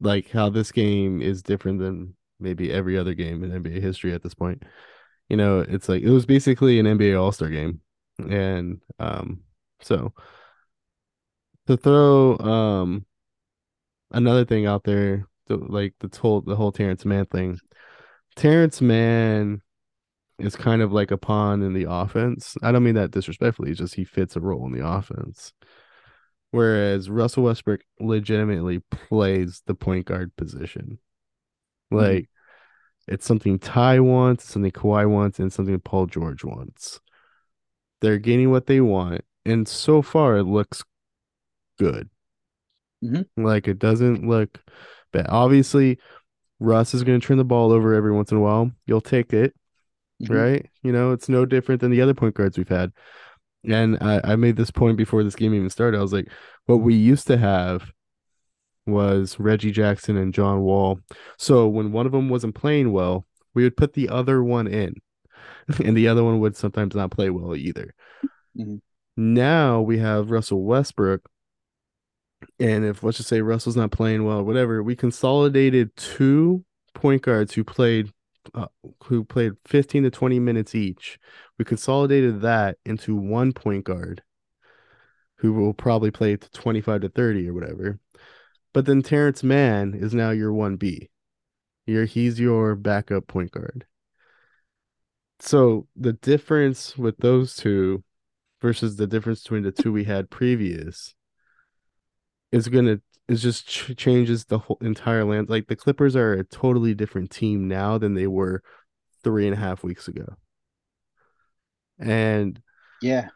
like 0.00 0.30
how 0.30 0.48
this 0.50 0.72
game 0.72 1.20
is 1.22 1.42
different 1.42 1.78
than 1.78 2.14
maybe 2.40 2.72
every 2.72 2.98
other 2.98 3.14
game 3.14 3.44
in 3.44 3.52
NBA 3.52 3.80
history 3.80 4.12
at 4.12 4.22
this 4.22 4.34
point, 4.34 4.62
you 5.28 5.36
know, 5.36 5.60
it's 5.60 5.88
like 5.88 6.02
it 6.02 6.10
was 6.10 6.26
basically 6.26 6.78
an 6.80 6.86
NBA 6.86 7.20
All-Star 7.22 7.48
game. 7.50 7.80
And 8.30 8.80
um 8.98 9.42
so 9.82 10.14
to 11.66 11.76
throw 11.76 12.38
um 12.38 13.06
another 14.10 14.44
thing 14.44 14.66
out 14.66 14.84
there, 14.84 15.26
the, 15.46 15.56
like 15.56 15.94
the 16.00 16.16
whole 16.18 16.40
the 16.40 16.56
whole 16.56 16.72
Terance 16.72 17.04
Mann 17.04 17.26
thing. 17.26 17.58
Terance 18.36 18.80
Mann 18.80 19.62
is 20.38 20.56
kind 20.56 20.82
of 20.82 20.92
like 20.92 21.10
a 21.10 21.16
pawn 21.18 21.62
in 21.62 21.72
the 21.72 21.90
offense. 21.90 22.56
I 22.62 22.72
don't 22.72 22.84
mean 22.84 22.94
that 22.94 23.10
disrespectfully, 23.10 23.70
it's 23.70 23.80
just 23.80 23.94
he 23.94 24.04
fits 24.04 24.36
a 24.36 24.40
role 24.40 24.66
in 24.66 24.72
the 24.72 24.86
offense. 24.86 25.52
Whereas 26.50 27.08
Russell 27.08 27.44
Westbrook 27.44 27.80
legitimately 27.98 28.80
plays 28.90 29.62
the 29.66 29.74
point 29.74 30.06
guard 30.06 30.36
position. 30.36 30.98
Like 31.90 32.28
it's 33.08 33.26
something 33.26 33.58
Ty 33.58 34.00
wants, 34.00 34.44
something 34.44 34.70
Kawhi 34.70 35.08
wants, 35.08 35.38
and 35.38 35.52
something 35.52 35.78
Paul 35.80 36.06
George 36.06 36.44
wants. 36.44 37.00
They're 38.00 38.18
getting 38.18 38.50
what 38.50 38.66
they 38.66 38.80
want, 38.80 39.22
and 39.44 39.66
so 39.66 40.02
far 40.02 40.36
it 40.36 40.44
looks 40.44 40.82
good. 41.82 42.08
Mhm. 43.04 43.26
Like 43.36 43.66
it 43.68 43.78
doesn't 43.78 44.26
look 44.28 44.58
bad. 45.12 45.26
Obviously, 45.28 45.98
Russ 46.60 46.94
is 46.94 47.02
going 47.02 47.20
to 47.20 47.26
turn 47.26 47.38
the 47.38 47.44
ball 47.44 47.72
over 47.72 47.94
every 47.94 48.12
once 48.12 48.30
in 48.30 48.38
a 48.38 48.40
while. 48.40 48.70
You'll 48.86 49.00
take 49.00 49.32
it, 49.32 49.54
Mhm. 50.22 50.30
right? 50.34 50.70
You 50.82 50.92
know, 50.92 51.10
it's 51.12 51.28
no 51.28 51.44
different 51.44 51.80
than 51.80 51.90
the 51.90 52.00
other 52.00 52.14
point 52.14 52.34
guards 52.34 52.56
we've 52.56 52.68
had. 52.68 52.92
And 53.64 53.98
I, 54.00 54.20
I 54.24 54.36
made 54.36 54.56
this 54.56 54.70
point 54.70 54.96
before 54.96 55.22
this 55.24 55.34
game 55.36 55.54
even 55.54 55.70
started. 55.70 55.98
I 55.98 56.02
was 56.02 56.12
like, 56.12 56.28
what 56.66 56.76
we 56.76 56.94
used 56.94 57.26
to 57.28 57.36
have 57.36 57.90
was 58.86 59.38
Reggie 59.38 59.70
Jackson 59.70 60.16
and 60.16 60.34
John 60.34 60.60
Wall. 60.62 60.98
So 61.38 61.68
when 61.68 61.92
one 61.92 62.06
of 62.06 62.12
them 62.12 62.28
wasn't 62.28 62.54
playing 62.54 62.92
well, 62.92 63.26
we 63.54 63.62
would 63.64 63.76
put 63.76 63.92
the 63.94 64.08
other 64.08 64.42
one 64.42 64.66
in, 64.66 64.94
and 65.84 65.96
the 65.96 66.08
other 66.08 66.24
one 66.24 66.40
would 66.40 66.56
sometimes 66.56 66.94
not 66.94 67.10
play 67.10 67.30
well 67.30 67.54
either. 67.56 67.94
Mhm. 68.56 68.80
Now 69.16 69.80
we 69.80 69.98
have 69.98 70.30
Russell 70.30 70.64
Westbrook, 70.64 71.28
and 72.58 72.84
if 72.84 73.02
let's 73.02 73.18
just 73.18 73.28
say 73.28 73.40
Russell's 73.40 73.76
not 73.76 73.90
playing 73.90 74.24
well, 74.24 74.42
whatever, 74.42 74.82
we 74.82 74.96
consolidated 74.96 75.94
two 75.96 76.64
point 76.94 77.22
guards 77.22 77.54
who 77.54 77.64
played 77.64 78.10
uh, 78.54 78.66
who 79.04 79.24
played 79.24 79.52
15 79.66 80.04
to 80.04 80.10
20 80.10 80.38
minutes 80.40 80.74
each. 80.74 81.18
We 81.58 81.64
consolidated 81.64 82.40
that 82.42 82.78
into 82.84 83.14
one 83.14 83.52
point 83.52 83.84
guard 83.84 84.22
who 85.36 85.52
will 85.52 85.74
probably 85.74 86.10
play 86.10 86.36
to 86.36 86.50
25 86.50 87.02
to 87.02 87.08
30 87.08 87.48
or 87.48 87.54
whatever. 87.54 87.98
But 88.72 88.86
then 88.86 89.02
Terance 89.02 89.42
Mann 89.42 89.94
is 89.94 90.14
now 90.14 90.30
your 90.30 90.52
1B. 90.52 91.08
You're, 91.86 92.04
he's 92.04 92.38
your 92.38 92.74
backup 92.74 93.26
point 93.26 93.50
guard. 93.50 93.86
So 95.40 95.88
the 95.96 96.12
difference 96.12 96.96
with 96.96 97.16
those 97.18 97.56
two 97.56 98.04
versus 98.60 98.96
the 98.96 99.08
difference 99.08 99.42
between 99.42 99.64
the 99.64 99.72
two 99.72 99.92
we 99.92 100.04
had 100.04 100.30
previous 100.30 101.14
is 102.52 102.68
gonna 102.68 103.00
is 103.28 103.42
just 103.42 103.68
ch- 103.68 103.96
changes 103.96 104.44
the 104.46 104.58
whole 104.58 104.78
entire 104.82 105.24
land. 105.24 105.48
Like 105.50 105.68
the 105.68 105.76
Clippers 105.76 106.16
are 106.16 106.34
a 106.34 106.44
totally 106.44 106.94
different 106.94 107.30
team 107.30 107.68
now 107.68 107.98
than 107.98 108.14
they 108.14 108.26
were 108.26 108.62
three 109.24 109.46
and 109.46 109.54
a 109.54 109.58
half 109.60 109.84
weeks 109.84 110.08
ago, 110.08 110.36
and 111.98 112.60
Yeah. 113.00 113.28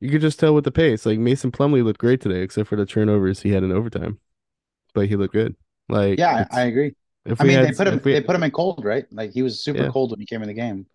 you 0.00 0.10
could 0.10 0.20
just 0.20 0.38
tell 0.40 0.54
with 0.54 0.64
the 0.64 0.72
pace. 0.72 1.06
Like 1.06 1.18
Mason 1.18 1.52
Plumlee 1.52 1.84
looked 1.84 2.00
great 2.00 2.20
today, 2.20 2.42
except 2.42 2.68
for 2.68 2.76
the 2.76 2.86
turnovers 2.86 3.40
he 3.42 3.50
had 3.52 3.62
in 3.62 3.72
overtime, 3.72 4.18
but 4.94 5.08
he 5.08 5.16
looked 5.16 5.34
good. 5.34 5.56
Like 5.88 6.18
Yeah, 6.18 6.46
I, 6.50 6.62
I 6.62 6.64
agree. 6.64 6.94
if 7.24 7.40
I 7.40 7.44
mean, 7.44 7.58
had 7.58 7.68
they 7.68 7.72
put 7.72 7.88
him 7.88 8.00
we, 8.04 8.12
they 8.12 8.22
put 8.22 8.36
him 8.36 8.42
in 8.42 8.50
cold, 8.50 8.84
right? 8.84 9.06
Like 9.12 9.32
he 9.32 9.42
was 9.42 9.62
super 9.62 9.84
Yeah. 9.84 9.90
cold 9.90 10.10
when 10.10 10.20
he 10.20 10.26
came 10.26 10.42
in 10.42 10.48
the 10.48 10.54
game. 10.54 10.86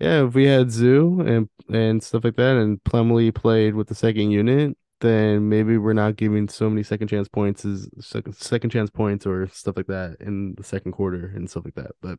Yeah, 0.00 0.26
if 0.26 0.34
we 0.34 0.44
had 0.46 0.70
Zoo 0.70 1.20
and 1.20 1.48
and 1.72 2.02
stuff 2.02 2.24
like 2.24 2.36
that, 2.36 2.56
and 2.56 2.82
Plumlee 2.84 3.34
played 3.34 3.74
with 3.74 3.88
the 3.88 3.94
second 3.94 4.30
unit, 4.30 4.76
then 5.00 5.48
maybe 5.48 5.76
we're 5.76 5.92
not 5.92 6.16
giving 6.16 6.48
so 6.48 6.70
many 6.70 6.82
second 6.82 7.08
chance 7.08 7.28
points 7.28 7.64
as 7.64 7.88
second 8.00 8.34
second 8.36 8.70
chance 8.70 8.90
points 8.90 9.26
or 9.26 9.48
stuff 9.48 9.76
like 9.76 9.86
that 9.88 10.16
in 10.20 10.54
the 10.56 10.64
second 10.64 10.92
quarter 10.92 11.32
and 11.34 11.48
stuff 11.50 11.64
like 11.64 11.74
that. 11.74 11.92
But 12.00 12.18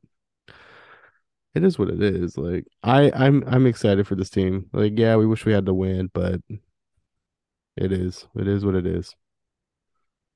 it 1.55 1.63
is 1.63 1.79
what 1.79 1.89
it 1.89 2.01
is. 2.03 2.37
Like 2.37 2.65
I 2.83 3.11
I'm 3.15 3.43
I'm 3.47 3.65
excited 3.65 4.07
for 4.07 4.15
this 4.15 4.29
team. 4.29 4.67
Like 4.73 4.93
yeah, 4.97 5.15
we 5.15 5.25
wish 5.25 5.45
we 5.45 5.53
had 5.53 5.65
to 5.67 5.73
win, 5.73 6.09
but 6.13 6.41
it 7.77 7.91
is 7.91 8.27
it 8.35 8.47
is 8.47 8.65
what 8.65 8.75
it 8.75 8.85
is. 8.85 9.15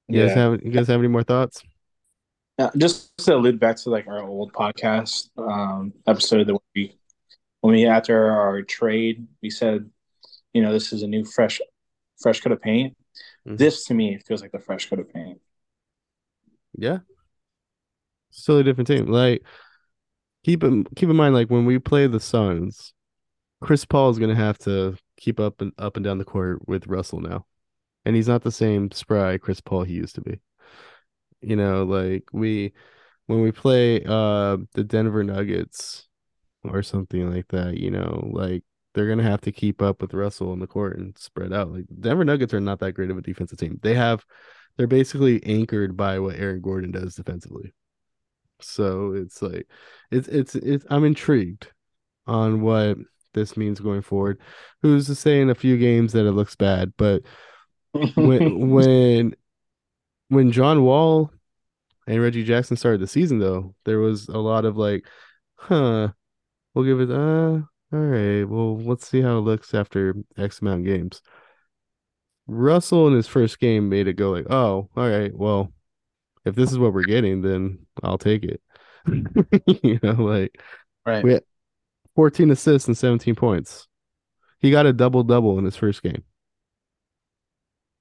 You 0.08 0.21
guys 0.21 0.36
Yeah. 0.36 0.43
have 0.52 0.63
you 0.63 0.71
guys 0.71 0.88
have 0.88 0.99
any 0.99 1.08
more 1.08 1.23
thoughts? 1.23 1.62
Uh, 2.58 2.69
just 2.78 3.15
to 3.17 3.36
allude 3.36 3.60
back 3.60 3.78
to 3.78 3.89
like 3.89 4.08
our 4.08 4.21
old 4.21 4.52
podcast 4.52 5.30
um, 5.38 5.93
episode 6.08 6.47
that 6.47 6.58
we 6.75 6.97
when 7.62 7.73
we 7.73 7.86
after 7.86 8.32
our 8.32 8.62
trade, 8.62 9.28
we 9.41 9.49
said, 9.49 9.89
you 10.54 10.62
know, 10.62 10.71
this 10.73 10.91
is 10.91 11.04
a 11.04 11.08
new 11.08 11.23
fresh 11.25 11.62
fresh 12.19 12.41
coat 12.41 12.51
of 12.51 12.62
paint. 12.62 12.97
Mhm. 13.47 13.58
This 13.58 13.86
to 13.86 13.93
me 13.93 14.17
feels 14.19 14.41
like 14.41 14.51
the 14.51 14.60
fresh 14.60 14.89
coat 14.89 14.99
of 14.99 15.12
paint. 15.13 15.41
Yeah. 16.77 16.99
Still 18.32 18.58
a 18.60 18.63
different 18.63 18.88
team. 18.88 19.08
Like 19.08 19.43
keep 20.43 20.63
in 20.63 20.86
keep 20.95 21.10
in 21.10 21.15
mind, 21.15 21.34
like 21.34 21.49
when 21.49 21.65
we 21.65 21.79
play 21.79 22.08
the 22.08 22.19
Suns, 22.19 22.93
Chris 23.62 23.86
Paul 23.86 24.10
is 24.12 24.19
gonna 24.19 24.36
have 24.36 24.58
to 24.60 24.97
keep 25.17 25.39
up 25.39 25.62
and 25.62 25.73
up 25.77 25.97
and 25.97 26.03
down 26.03 26.17
the 26.19 26.25
court 26.25 26.67
with 26.67 26.88
Russell 26.88 27.21
now. 27.21 27.45
And 28.05 28.15
he's 28.15 28.27
not 28.27 28.43
the 28.43 28.51
same 28.51 28.91
spry 28.91 29.38
Chris 29.38 29.62
Paul 29.62 29.84
he 29.84 29.95
used 29.95 30.15
to 30.15 30.21
be. 30.21 30.41
You 31.41 31.55
know, 31.55 31.84
like 31.84 32.25
we 32.34 32.73
when 33.27 33.41
we 33.41 33.51
play 33.51 34.03
uh 34.05 34.58
the 34.73 34.84
Denver 34.84 35.23
Nuggets 35.23 36.08
or 36.63 36.84
something 36.84 37.32
like 37.32 37.47
that, 37.49 37.77
you 37.77 37.91
know, 37.91 38.29
like 38.34 38.63
they're 38.99 39.07
gonna 39.07 39.23
have 39.23 39.39
to 39.39 39.51
keep 39.53 39.81
up 39.81 40.01
with 40.01 40.13
Russell 40.13 40.51
on 40.51 40.59
the 40.59 40.67
court 40.67 40.97
and 40.97 41.17
spread 41.17 41.53
out. 41.53 41.71
Like 41.71 41.85
Denver 42.01 42.25
Nuggets 42.25 42.53
are 42.53 42.59
not 42.59 42.79
that 42.79 42.91
great 42.91 43.09
of 43.09 43.17
a 43.17 43.21
defensive 43.21 43.57
team. 43.57 43.79
They 43.81 43.93
have 43.93 44.25
they're 44.75 44.88
basically 44.88 45.41
anchored 45.45 45.95
by 45.95 46.19
what 46.19 46.35
Aaron 46.35 46.59
Gordon 46.59 46.91
does 46.91 47.15
defensively. 47.15 47.73
So 48.59 49.13
it's 49.13 49.41
like 49.41 49.67
it's 50.12 50.27
it's 50.27 50.53
it's 50.55 50.85
I'm 50.89 51.05
intrigued 51.05 51.71
on 52.27 52.59
what 52.59 52.97
this 53.33 53.55
means 53.55 53.79
going 53.79 54.01
forward. 54.01 54.41
Who's 54.81 55.05
to 55.05 55.15
say 55.15 55.39
in 55.39 55.49
a 55.49 55.55
few 55.55 55.77
games 55.77 56.12
that 56.12 56.27
it 56.27 56.33
looks 56.33 56.57
bad, 56.57 56.91
but 56.97 57.23
when 58.15 58.69
when 58.69 59.33
when 60.27 60.51
John 60.51 60.83
Wall 60.83 61.31
and 62.05 62.21
Reggie 62.21 62.43
Jackson 62.43 62.75
started 62.75 62.99
the 62.99 63.07
season 63.07 63.39
though, 63.39 63.75
there 63.85 63.99
was 63.99 64.27
a 64.27 64.39
lot 64.39 64.65
of 64.65 64.75
like, 64.75 65.05
huh, 65.55 66.09
we'll 66.73 66.83
give 66.83 66.99
it 66.99 67.09
uh 67.09 67.62
all 67.91 67.99
right, 67.99 68.43
well 68.43 68.78
let's 68.78 69.08
see 69.08 69.21
how 69.21 69.38
it 69.38 69.41
looks 69.41 69.73
after 69.73 70.15
X 70.38 70.62
amount 70.62 70.82
of 70.82 70.86
games. 70.86 71.21
Russell 72.47 73.08
in 73.08 73.13
his 73.13 73.28
first 73.28 73.60
game 73.60 73.89
made 73.89 74.08
it 74.08 74.13
go 74.13 74.32
like, 74.32 74.47
oh, 74.49 74.89
all 74.95 75.10
right, 75.10 75.34
well, 75.36 75.71
if 76.45 76.56
this 76.56 76.71
is 76.71 76.80
what 76.80 76.93
we're 76.93 77.04
getting, 77.04 77.41
then 77.41 77.86
I'll 78.02 78.17
take 78.17 78.43
it. 78.43 78.62
you 79.84 79.99
know, 80.02 80.13
like 80.13 80.60
Right. 81.06 81.23
we 81.23 81.34
had 81.34 81.43
14 82.15 82.52
assists 82.52 82.88
and 82.88 82.97
17 82.97 83.36
points. 83.36 83.88
He 84.60 84.71
got 84.71 84.86
a 84.86 84.93
double 84.93 85.23
double 85.23 85.58
in 85.60 85.65
his 85.65 85.75
first 85.75 86.04
game. 86.04 86.23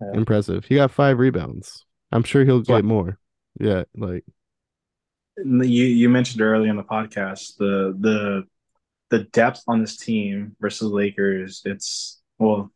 Yeah. 0.01 0.13
Impressive. 0.15 0.65
He 0.65 0.77
got 0.77 0.91
five 0.91 1.19
rebounds. 1.19 1.85
I'm 2.13 2.23
sure 2.23 2.45
he'll 2.45 2.61
get 2.61 2.77
Yeah. 2.77 2.81
more. 2.83 3.19
Yeah, 3.61 3.85
like 3.97 4.25
you 5.45 5.85
you 5.85 6.09
mentioned 6.09 6.41
earlier 6.41 6.71
in 6.71 6.77
the 6.77 6.83
podcast 6.83 7.57
the 7.59 7.97
the 7.99 8.45
the 9.11 9.21
depth 9.25 9.63
on 9.67 9.81
this 9.81 9.97
team 9.97 10.57
versus 10.61 10.91
Lakers. 10.91 11.63
It's 11.65 12.21
well, 12.39 12.73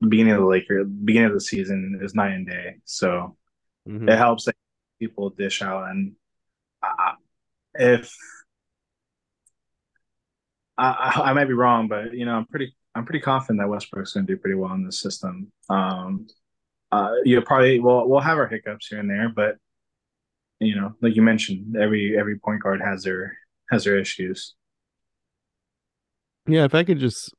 the 0.00 0.08
beginning 0.08 0.32
of 0.32 0.40
the 0.40 0.46
Lakers, 0.46 0.86
beginning 0.86 1.28
of 1.28 1.34
the 1.34 1.40
season 1.40 2.00
is 2.02 2.14
night 2.14 2.32
and 2.32 2.46
day. 2.46 2.76
So 2.84 3.36
mhm. 3.88 4.10
it 4.10 4.16
helps 4.16 4.44
that 4.44 4.56
people 4.98 5.30
dish 5.30 5.62
out 5.62 5.90
and 5.90 6.14
I, 6.82 7.14
if 7.74 8.14
I, 10.76 11.12
I 11.16 11.30
I 11.30 11.32
might 11.32 11.46
be 11.46 11.54
wrong, 11.54 11.88
but 11.88 12.12
you 12.12 12.24
know 12.24 12.34
I'm 12.34 12.46
pretty 12.46 12.74
I'm 12.94 13.04
pretty 13.04 13.20
confident 13.20 13.60
that 13.60 13.68
Westbrook's 13.68 14.12
going 14.12 14.26
to 14.26 14.32
do 14.32 14.38
pretty 14.38 14.56
well 14.56 14.72
in 14.74 14.84
this 14.84 15.00
system. 15.00 15.50
Um, 15.68 16.26
uh, 16.90 17.12
you'll 17.24 17.42
probably 17.42 17.80
we'll 17.80 18.08
we'll 18.08 18.20
have 18.20 18.38
our 18.38 18.48
hiccups 18.48 18.88
here 18.88 18.98
and 18.98 19.08
there, 19.08 19.28
but 19.28 19.56
you 20.60 20.76
know, 20.76 20.94
like 21.00 21.16
you 21.16 21.22
mentioned, 21.22 21.76
every 21.76 22.18
every 22.18 22.38
point 22.38 22.62
guard 22.62 22.80
has 22.80 23.02
their 23.02 23.36
has 23.70 23.84
their 23.84 23.98
issues. 23.98 24.54
Yeah, 26.52 26.64
if 26.64 26.74
I 26.74 26.84
could 26.84 26.98
just 26.98 27.34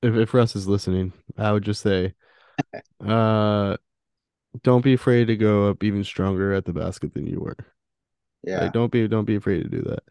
if 0.00 0.14
if 0.14 0.32
Russ 0.32 0.54
is 0.54 0.68
listening, 0.68 1.12
I 1.36 1.50
would 1.52 1.64
just 1.64 1.82
say 1.82 2.14
uh 3.06 3.76
don't 4.62 4.84
be 4.84 4.94
afraid 4.94 5.26
to 5.26 5.36
go 5.36 5.68
up 5.68 5.82
even 5.82 6.04
stronger 6.04 6.52
at 6.52 6.64
the 6.64 6.72
basket 6.72 7.14
than 7.14 7.26
you 7.26 7.40
were. 7.40 7.56
Yeah. 8.44 8.62
Like, 8.62 8.72
don't 8.72 8.92
be 8.92 9.08
don't 9.08 9.24
be 9.24 9.36
afraid 9.36 9.64
to 9.64 9.68
do 9.68 9.82
that. 9.82 10.04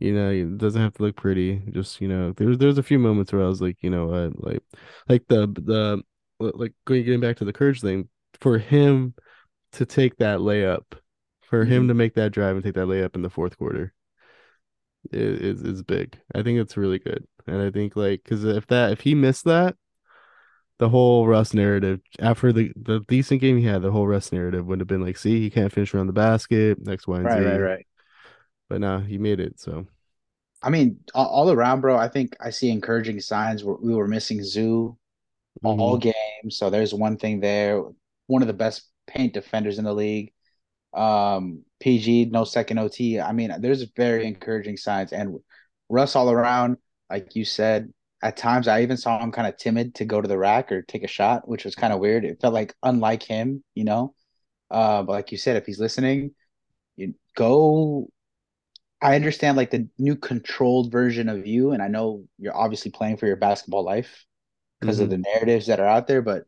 You 0.00 0.12
know, 0.12 0.30
it 0.30 0.58
doesn't 0.58 0.82
have 0.82 0.94
to 0.94 1.02
look 1.04 1.16
pretty. 1.16 1.62
Just 1.70 2.00
you 2.00 2.08
know, 2.08 2.32
there's 2.32 2.58
there's 2.58 2.78
a 2.78 2.82
few 2.82 2.98
moments 2.98 3.32
where 3.32 3.44
I 3.44 3.48
was 3.48 3.62
like, 3.62 3.78
you 3.80 3.90
know 3.90 4.06
what, 4.06 4.44
like 4.44 4.62
like 5.08 5.24
the 5.28 5.46
the 5.46 6.02
like 6.40 6.72
going 6.84 7.04
getting 7.04 7.20
back 7.20 7.36
to 7.36 7.44
the 7.44 7.52
courage 7.52 7.80
thing 7.80 8.08
for 8.40 8.58
him 8.58 9.14
to 9.72 9.86
take 9.86 10.16
that 10.16 10.40
layup, 10.40 10.84
for 11.42 11.64
him 11.64 11.86
to 11.88 11.94
make 11.94 12.14
that 12.14 12.32
drive 12.32 12.56
and 12.56 12.64
take 12.64 12.74
that 12.74 12.88
layup 12.88 13.14
in 13.14 13.22
the 13.22 13.30
fourth 13.30 13.56
quarter 13.56 13.94
is 15.12 15.62
is 15.62 15.82
big. 15.82 16.18
I 16.34 16.42
think 16.42 16.58
it's 16.58 16.76
really 16.76 16.98
good, 16.98 17.26
and 17.46 17.60
I 17.60 17.70
think 17.70 17.96
like 17.96 18.22
because 18.24 18.44
if 18.44 18.66
that 18.68 18.92
if 18.92 19.00
he 19.00 19.14
missed 19.14 19.44
that, 19.44 19.76
the 20.78 20.88
whole 20.88 21.26
Russ 21.26 21.54
narrative 21.54 22.00
after 22.20 22.52
the 22.52 22.72
the 22.76 23.00
decent 23.08 23.40
game 23.40 23.58
he 23.58 23.64
had, 23.64 23.82
the 23.82 23.90
whole 23.92 24.06
Russ 24.06 24.32
narrative 24.32 24.66
would 24.66 24.80
have 24.80 24.88
been 24.88 25.02
like, 25.04 25.16
see, 25.16 25.40
he 25.40 25.50
can't 25.50 25.72
finish 25.72 25.94
around 25.94 26.08
the 26.08 26.12
basket, 26.12 26.78
X, 26.88 27.06
Y, 27.06 27.20
and 27.20 27.24
Right, 27.24 27.38
Z. 27.38 27.44
right, 27.44 27.58
right. 27.58 27.86
But 28.68 28.80
nah, 28.80 29.00
he 29.00 29.18
made 29.18 29.40
it. 29.40 29.60
So 29.60 29.86
I 30.62 30.70
mean, 30.70 31.00
all, 31.14 31.26
all 31.26 31.50
around, 31.52 31.80
bro. 31.80 31.96
I 31.96 32.08
think 32.08 32.36
I 32.40 32.50
see 32.50 32.70
encouraging 32.70 33.20
signs. 33.20 33.64
Where 33.64 33.76
we 33.76 33.94
were 33.94 34.08
missing 34.08 34.42
Zoo 34.42 34.98
all 35.62 35.98
mhm. 35.98 36.02
game, 36.02 36.50
so 36.50 36.70
there's 36.70 36.94
one 36.94 37.16
thing 37.16 37.40
there. 37.40 37.82
One 38.26 38.42
of 38.42 38.48
the 38.48 38.54
best 38.54 38.88
paint 39.06 39.34
defenders 39.34 39.78
in 39.78 39.84
the 39.84 39.94
league. 39.94 40.32
Um, 40.94 41.64
PG, 41.80 42.26
no 42.26 42.44
second 42.44 42.78
OT. 42.78 43.20
I 43.20 43.32
mean, 43.32 43.54
there's 43.60 43.82
very 43.96 44.26
encouraging 44.26 44.76
signs, 44.76 45.12
and 45.12 45.38
Russ 45.88 46.16
all 46.16 46.30
around, 46.30 46.78
like 47.10 47.34
you 47.36 47.44
said. 47.44 47.92
At 48.22 48.36
times, 48.36 48.66
I 48.68 48.82
even 48.82 48.96
saw 48.96 49.18
him 49.22 49.30
kind 49.32 49.46
of 49.46 49.58
timid 49.58 49.94
to 49.96 50.04
go 50.06 50.20
to 50.20 50.28
the 50.28 50.38
rack 50.38 50.72
or 50.72 50.82
take 50.82 51.04
a 51.04 51.08
shot, 51.08 51.46
which 51.48 51.64
was 51.64 51.74
kind 51.76 51.92
of 51.92 52.00
weird. 52.00 52.24
It 52.24 52.40
felt 52.40 52.54
like 52.54 52.74
unlike 52.82 53.22
him, 53.22 53.62
you 53.74 53.84
know. 53.84 54.14
Uh, 54.70 55.02
but 55.04 55.12
like 55.12 55.32
you 55.32 55.38
said, 55.38 55.56
if 55.56 55.66
he's 55.66 55.80
listening, 55.80 56.32
you 56.96 57.14
go 57.36 58.08
I 59.02 59.14
understand 59.14 59.56
like 59.56 59.70
the 59.70 59.88
new 59.98 60.16
controlled 60.16 60.90
version 60.90 61.28
of 61.28 61.46
you, 61.46 61.72
and 61.72 61.82
I 61.82 61.88
know 61.88 62.24
you're 62.38 62.56
obviously 62.56 62.90
playing 62.90 63.18
for 63.18 63.26
your 63.26 63.36
basketball 63.36 63.84
life 63.84 64.24
because 64.80 65.00
of 65.00 65.10
Mhm. 65.10 65.10
the 65.10 65.18
narratives 65.18 65.66
that 65.68 65.80
are 65.80 65.88
out 65.88 66.06
there, 66.08 66.22
but 66.22 66.46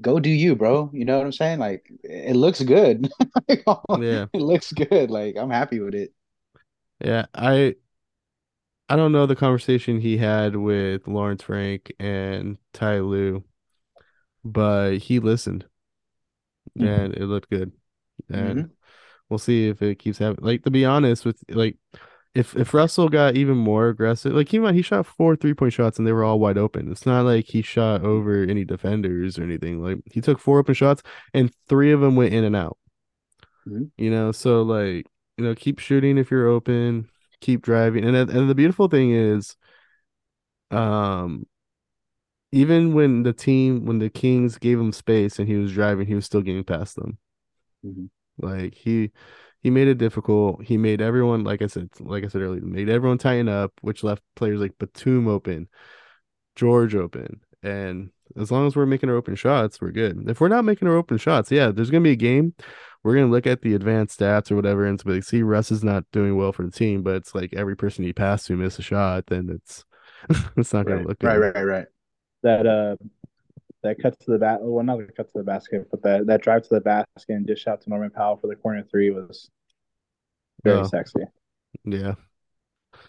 go 0.00 0.20
do 0.20 0.30
you, 0.30 0.56
bro. 0.56 0.90
You 0.94 1.04
know 1.06 1.18
what 1.18 1.26
I'm 1.26 1.32
saying? 1.32 1.60
Like 1.60 1.86
it 2.04 2.36
looks 2.36 2.62
good. 2.62 3.08
Yeah. 3.92 4.26
It 4.34 4.42
looks 4.42 4.72
good. 4.72 5.10
Like 5.10 5.36
I'm 5.38 5.50
happy 5.50 5.80
with 5.80 5.94
it. 5.94 6.12
Yeah, 7.00 7.26
I 7.34 7.76
I 8.88 8.96
don't 8.96 9.12
know 9.12 9.26
the 9.26 9.36
conversation 9.36 10.00
he 10.00 10.16
had 10.18 10.56
with 10.56 11.08
Lawrence 11.08 11.42
Frank 11.42 11.92
and 11.98 12.58
Ty 12.72 13.00
Lue, 13.00 13.44
but 14.44 14.98
he 14.98 15.18
listened 15.20 15.66
Mhm. 16.76 16.86
and 16.86 17.14
it 17.14 17.26
looked 17.26 17.50
good. 17.50 17.72
And 18.32 18.66
Mhm. 18.66 18.70
we'll 19.30 19.38
see 19.38 19.68
if 19.68 19.82
it 19.82 19.98
keeps 19.98 20.18
happening. 20.18 20.46
Like 20.46 20.64
to 20.64 20.70
be 20.70 20.84
honest 20.84 21.24
with 21.24 21.42
like 21.50 21.78
if 22.34 22.56
if 22.56 22.74
Russell 22.74 23.08
got 23.08 23.36
even 23.36 23.56
more 23.56 23.88
aggressive, 23.88 24.34
like 24.34 24.52
in 24.54 24.62
mind 24.62 24.76
he 24.76 24.82
shot 24.82 25.06
four 25.06 25.36
three 25.36 25.54
point 25.54 25.72
shots 25.74 25.98
and 25.98 26.06
they 26.06 26.12
were 26.12 26.24
all 26.24 26.40
wide 26.40 26.58
open. 26.58 26.90
It's 26.92 27.06
not 27.06 27.24
like 27.26 27.46
he 27.46 27.62
shot 27.62 28.02
over 28.04 28.44
any 28.44 28.64
defenders 28.64 29.38
or 29.38 29.44
anything. 29.44 29.82
Like 29.82 30.00
he 30.12 30.20
took 30.20 30.38
four 30.40 30.58
open 30.60 30.74
shots 30.74 31.02
and 31.34 31.52
three 31.68 31.92
of 31.92 32.00
them 32.00 32.16
went 32.16 32.34
in 32.34 32.44
and 32.44 32.56
out. 32.56 32.78
Mhm. 33.66 33.90
You 33.96 34.10
know, 34.10 34.32
so 34.32 34.62
like 34.62 35.06
you 35.36 35.44
know, 35.44 35.54
keep 35.54 35.78
shooting 35.78 36.16
if 36.18 36.30
you're 36.30 36.46
open, 36.48 37.08
keep 37.40 37.62
driving, 37.62 38.04
and 38.04 38.16
and 38.16 38.50
the 38.50 38.54
beautiful 38.54 38.88
thing 38.88 39.12
is, 39.12 39.56
um, 40.70 41.46
even 42.52 42.94
when 42.94 43.22
the 43.22 43.32
team 43.32 43.84
when 43.84 43.98
the 43.98 44.10
Kings 44.10 44.58
gave 44.58 44.78
him 44.78 44.92
space 44.92 45.38
and 45.38 45.48
he 45.48 45.56
was 45.56 45.72
driving, 45.72 46.06
he 46.06 46.14
was 46.14 46.24
still 46.24 46.42
getting 46.42 46.64
past 46.64 46.96
them. 46.96 47.18
Mhm. 47.84 48.10
Like 48.38 48.74
he 48.74 49.12
he 49.62 49.70
made 49.70 49.88
it 49.88 49.98
difficult. 49.98 50.62
He 50.64 50.76
made 50.78 51.00
everyone, 51.00 51.44
like 51.44 51.62
I 51.62 51.66
said, 51.66 51.90
like 52.00 52.24
I 52.24 52.28
said 52.28 52.42
earlier, 52.42 52.60
made 52.62 52.88
everyone 52.88 53.18
tighten 53.18 53.48
up, 53.48 53.72
which 53.80 54.04
left 54.04 54.22
players 54.36 54.60
like 54.60 54.78
Batum 54.78 55.28
open, 55.28 55.68
George 56.56 56.94
open. 56.96 57.40
And 57.62 58.10
as 58.36 58.50
long 58.52 58.66
as 58.66 58.76
we're 58.76 58.86
making 58.86 59.10
our 59.10 59.16
open 59.16 59.36
shots, 59.36 59.80
we're 59.80 59.92
good. 59.92 60.28
If 60.30 60.40
we're 60.40 60.48
not 60.48 60.64
making 60.64 60.88
our 60.88 60.96
open 60.96 61.18
shots, 61.18 61.50
yeah, 61.50 61.70
there's 61.72 61.90
gonna 61.90 62.02
be 62.04 62.12
a 62.12 62.16
game. 62.16 62.54
We're 63.06 63.14
gonna 63.14 63.30
look 63.30 63.46
at 63.46 63.62
the 63.62 63.74
advanced 63.74 64.18
stats 64.18 64.50
or 64.50 64.56
whatever, 64.56 64.84
and 64.84 65.00
like, 65.06 65.24
see, 65.24 65.42
Russ 65.42 65.70
is 65.70 65.84
not 65.84 66.04
doing 66.12 66.36
well 66.36 66.52
for 66.52 66.64
the 66.64 66.72
team, 66.72 67.02
but 67.02 67.14
it's 67.16 67.34
like 67.34 67.54
every 67.54 67.76
person 67.76 68.04
he 68.04 68.12
passed 68.12 68.46
to 68.48 68.56
miss 68.56 68.78
a 68.78 68.82
shot, 68.82 69.26
then 69.28 69.48
it's 69.48 69.84
it's 70.56 70.72
not 70.72 70.86
gonna 70.86 70.98
Right. 70.98 71.06
look 71.06 71.18
good. 71.20 71.28
Right, 71.28 71.54
right, 71.54 71.62
right. 71.64 71.86
That 72.42 72.66
uh, 72.66 72.96
that 73.82 74.00
cut 74.02 74.18
to 74.20 74.32
the 74.32 74.38
bat. 74.38 74.58
Well, 74.60 74.84
not 74.84 74.98
the 74.98 75.04
cut 75.04 75.26
to 75.32 75.38
the 75.38 75.44
basket, 75.44 75.88
but 75.90 76.02
that 76.02 76.26
that 76.26 76.42
drive 76.42 76.62
to 76.64 76.68
the 76.74 76.80
basket 76.80 77.06
and 77.28 77.46
dish 77.46 77.66
out 77.68 77.80
to 77.82 77.90
Norman 77.90 78.10
Powell 78.10 78.36
for 78.36 78.48
the 78.48 78.56
corner 78.56 78.82
three 78.90 79.10
was 79.10 79.50
very 80.64 80.80
Oh. 80.80 80.84
sexy. 80.84 81.20
Yeah. 81.84 82.14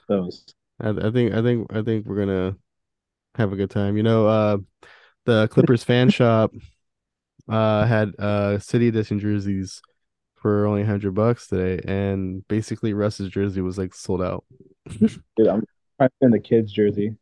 That 0.09 0.21
was 0.21 0.45
I, 0.79 0.89
I 0.89 1.11
think 1.11 1.33
I 1.33 1.41
think 1.41 1.73
I 1.73 1.81
think 1.81 2.05
we're 2.05 2.19
gonna 2.25 2.55
have 3.35 3.51
a 3.51 3.55
good 3.55 3.71
time. 3.71 3.97
You 3.97 4.03
know, 4.03 4.27
uh 4.27 4.57
the 5.25 5.47
Clippers 5.49 5.83
fan 5.83 6.09
shop 6.09 6.53
uh 7.49 7.85
had 7.85 8.13
uh 8.19 8.59
city 8.59 8.87
edition 8.89 9.19
jerseys 9.19 9.81
for 10.47 10.65
only 10.65 10.85
hundred 10.85 11.13
bucks 11.13 11.47
today, 11.47 11.83
and 11.85 12.47
basically 12.47 12.93
Russ's 12.93 13.29
jersey 13.29 13.59
was 13.59 13.77
like 13.77 13.93
sold 13.93 14.21
out. 14.21 14.45
dude. 14.97 15.19
I'm 15.99 16.09
in 16.21 16.31
the 16.31 16.39
kids 16.39 16.71
jersey. 16.71 17.17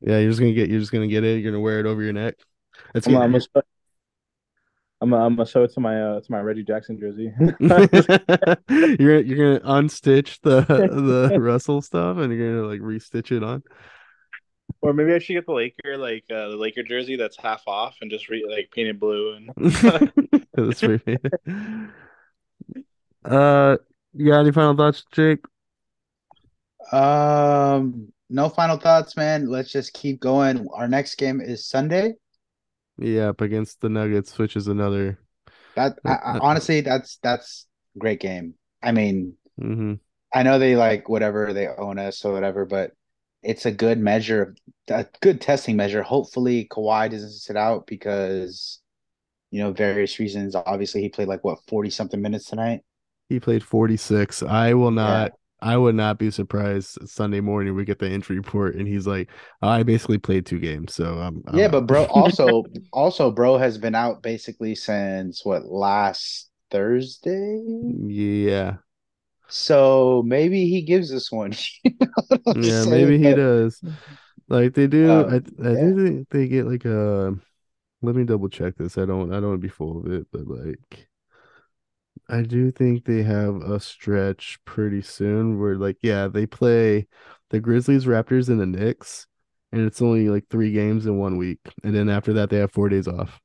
Yeah, 0.00 0.18
you're 0.18 0.30
just 0.30 0.38
gonna 0.38 0.52
get 0.52 0.68
you're 0.68 0.78
just 0.78 0.92
gonna 0.92 1.08
get 1.08 1.24
it. 1.24 1.40
You're 1.40 1.50
gonna 1.50 1.60
wear 1.60 1.80
it 1.80 1.86
over 1.86 2.00
your 2.00 2.12
neck. 2.12 2.36
It's 2.94 3.08
I'm, 3.08 3.14
gonna, 3.14 3.24
I'm, 3.24 3.32
gonna, 3.32 3.64
I'm, 5.00 5.10
gonna, 5.10 5.24
I'm 5.24 5.34
gonna 5.34 5.48
show 5.48 5.64
it 5.64 5.72
to 5.74 5.80
my 5.80 6.00
uh, 6.00 6.20
to 6.20 6.30
my 6.30 6.38
Reggie 6.38 6.62
Jackson 6.62 7.00
jersey. 7.00 7.32
you're 9.02 9.22
you're 9.22 9.58
gonna 9.58 9.82
unstitch 9.82 10.38
the 10.42 10.60
the 11.32 11.40
Russell 11.40 11.82
stuff 11.82 12.18
and 12.18 12.32
you're 12.32 12.54
gonna 12.54 12.68
like 12.68 12.80
restitch 12.80 13.36
it 13.36 13.42
on. 13.42 13.64
or 14.82 14.92
maybe 14.92 15.14
I 15.14 15.18
should 15.18 15.32
get 15.32 15.46
the 15.46 15.52
Laker 15.52 15.96
like 15.96 16.26
uh, 16.30 16.50
the 16.50 16.56
Laker 16.56 16.84
jersey 16.84 17.16
that's 17.16 17.36
half 17.36 17.64
off 17.66 17.96
and 18.02 18.08
just 18.08 18.28
re- 18.28 18.46
like 18.48 18.70
paint 18.70 18.86
it 18.86 19.00
blue 19.00 19.34
and 19.34 19.50
That's 20.54 20.80
pretty. 20.80 21.18
Uh, 23.28 23.76
you 24.14 24.30
got 24.30 24.40
any 24.40 24.52
final 24.52 24.76
thoughts, 24.76 25.04
Jake? 25.12 25.44
Um, 26.92 28.12
no 28.30 28.48
final 28.48 28.76
thoughts, 28.78 29.16
man. 29.16 29.46
Let's 29.48 29.70
just 29.70 29.92
keep 29.92 30.20
going. 30.20 30.68
Our 30.74 30.88
next 30.88 31.16
game 31.16 31.40
is 31.40 31.66
Sunday. 31.66 32.14
Yep, 32.98 33.40
against 33.40 33.80
the 33.80 33.88
Nuggets, 33.88 34.38
which 34.38 34.56
is 34.56 34.66
another. 34.68 35.20
That 35.76 35.98
I, 36.06 36.12
Uh, 36.12 36.14
I, 36.14 36.34
uh, 36.34 36.40
honestly, 36.40 36.80
that's 36.80 37.18
that's 37.22 37.66
great 37.98 38.20
game. 38.20 38.54
I 38.82 38.92
mean, 38.92 39.36
hmm 39.58 40.00
I 40.34 40.42
know 40.42 40.58
they 40.58 40.76
like 40.76 41.08
whatever 41.08 41.52
they 41.52 41.68
own 41.68 41.98
us 41.98 42.24
or 42.24 42.32
whatever, 42.32 42.66
but 42.66 42.92
it's 43.42 43.66
a 43.66 43.72
good 43.72 43.98
measure 44.00 44.56
a 44.88 45.06
good 45.22 45.40
testing 45.40 45.76
measure. 45.76 46.02
Hopefully, 46.02 46.68
Kawhi 46.70 47.10
doesn't 47.10 47.30
sit 47.32 47.56
out 47.56 47.86
because 47.86 48.80
you 49.50 49.60
know 49.62 49.72
various 49.72 50.18
reasons. 50.20 50.56
Obviously, 50.56 51.02
he 51.02 51.10
played 51.10 51.28
like 51.28 51.44
what 51.44 51.60
forty 51.68 51.90
something 51.90 52.22
minutes 52.22 52.46
tonight. 52.46 52.82
He 53.28 53.40
played 53.40 53.62
46. 53.62 54.42
I 54.42 54.74
will 54.74 54.90
not. 54.90 55.34
I 55.60 55.76
would 55.76 55.96
not 55.96 56.18
be 56.18 56.30
surprised 56.30 56.98
Sunday 57.08 57.40
morning 57.40 57.74
we 57.74 57.84
get 57.84 57.98
the 57.98 58.08
injury 58.10 58.36
report 58.36 58.76
and 58.76 58.86
he's 58.86 59.06
like, 59.08 59.28
I 59.60 59.82
basically 59.82 60.18
played 60.18 60.46
two 60.46 60.60
games, 60.60 60.94
so 60.94 61.18
I'm. 61.18 61.42
I'm 61.46 61.56
Yeah, 61.56 61.68
out." 61.68 61.68
but 61.68 61.86
bro, 61.86 62.04
also 62.04 62.64
also 62.92 63.30
bro 63.30 63.56
has 63.58 63.78
been 63.78 63.94
out 63.94 64.22
basically 64.22 64.74
since 64.74 65.44
what 65.44 65.64
last 65.66 66.50
Thursday. 66.70 67.94
yeah, 68.08 68.78
So 69.48 70.22
maybe 70.26 70.68
he 70.68 70.82
gives 70.82 71.12
us 71.12 71.30
one. 71.32 71.52
You 71.84 71.92
know 72.00 72.42
yeah, 72.54 72.84
saying? 72.84 72.84
maybe 72.84 73.18
he 73.18 73.34
does. 73.34 73.82
Like 74.48 74.74
they 74.74 74.86
do. 74.86 75.26
Um, 75.26 75.30
I 75.30 75.36
I 75.70 75.74
yeah. 75.74 75.76
do 75.76 75.96
think 76.06 76.28
they 76.30 76.48
get 76.48 76.66
like 76.66 76.84
a. 76.84 77.34
Let 78.02 78.16
me 78.16 78.24
double 78.24 78.48
check 78.50 78.76
this. 78.76 78.98
I 78.98 79.06
don't. 79.06 79.32
I 79.32 79.36
don't 79.40 79.50
want 79.50 79.62
to 79.62 79.66
be 79.66 79.70
full 79.70 80.00
of 80.06 80.12
it, 80.12 80.28
but 80.32 80.46
like. 80.48 81.07
I 82.28 82.42
do 82.42 82.70
think 82.70 83.04
they 83.04 83.22
have 83.22 83.56
a 83.56 83.80
stretch 83.80 84.58
pretty 84.64 85.02
soon 85.02 85.58
where 85.58 85.76
like 85.76 85.98
yeah, 86.02 86.28
they 86.28 86.46
play 86.46 87.06
the 87.50 87.60
Grizzlies, 87.60 88.04
Raptors, 88.04 88.48
and 88.48 88.60
the 88.60 88.66
Knicks, 88.66 89.26
and 89.72 89.82
it's 89.82 90.02
only 90.02 90.28
like 90.28 90.48
three 90.48 90.72
games 90.72 91.06
in 91.06 91.18
one 91.18 91.36
week. 91.38 91.60
And 91.82 91.94
then 91.94 92.08
after 92.10 92.34
that 92.34 92.50
they 92.50 92.58
have 92.58 92.72
four 92.72 92.88
days 92.88 93.08
off. 93.08 93.40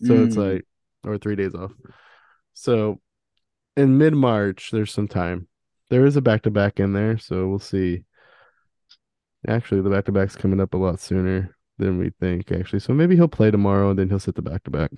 So 0.00 0.24
it's 0.24 0.36
Mm. 0.36 0.54
like 0.54 0.66
or 1.04 1.18
three 1.18 1.36
days 1.36 1.54
off. 1.54 1.72
So 2.54 3.00
in 3.76 3.98
mid 3.98 4.14
March 4.14 4.70
there's 4.72 4.92
some 4.92 5.08
time. 5.08 5.48
There 5.90 6.06
is 6.06 6.16
a 6.16 6.22
back 6.22 6.42
to 6.44 6.50
back 6.52 6.80
in 6.80 6.92
there, 6.94 7.18
so 7.18 7.48
we'll 7.48 7.58
see. 7.60 8.04
Actually, 9.46 9.80
the 9.82 9.90
back 9.90 10.04
to 10.06 10.12
back's 10.12 10.36
coming 10.36 10.60
up 10.60 10.74
a 10.74 10.76
lot 10.76 10.98
sooner 11.00 11.56
than 11.78 11.98
we 11.98 12.10
think, 12.20 12.50
actually. 12.52 12.78
So 12.80 12.92
maybe 12.92 13.16
he'll 13.16 13.28
play 13.28 13.50
tomorrow 13.50 13.90
and 13.90 13.98
then 13.98 14.08
he'll 14.08 14.20
sit 14.20 14.34
the 14.36 14.42
back 14.42 14.62
to 14.64 14.70
back. 14.70 14.90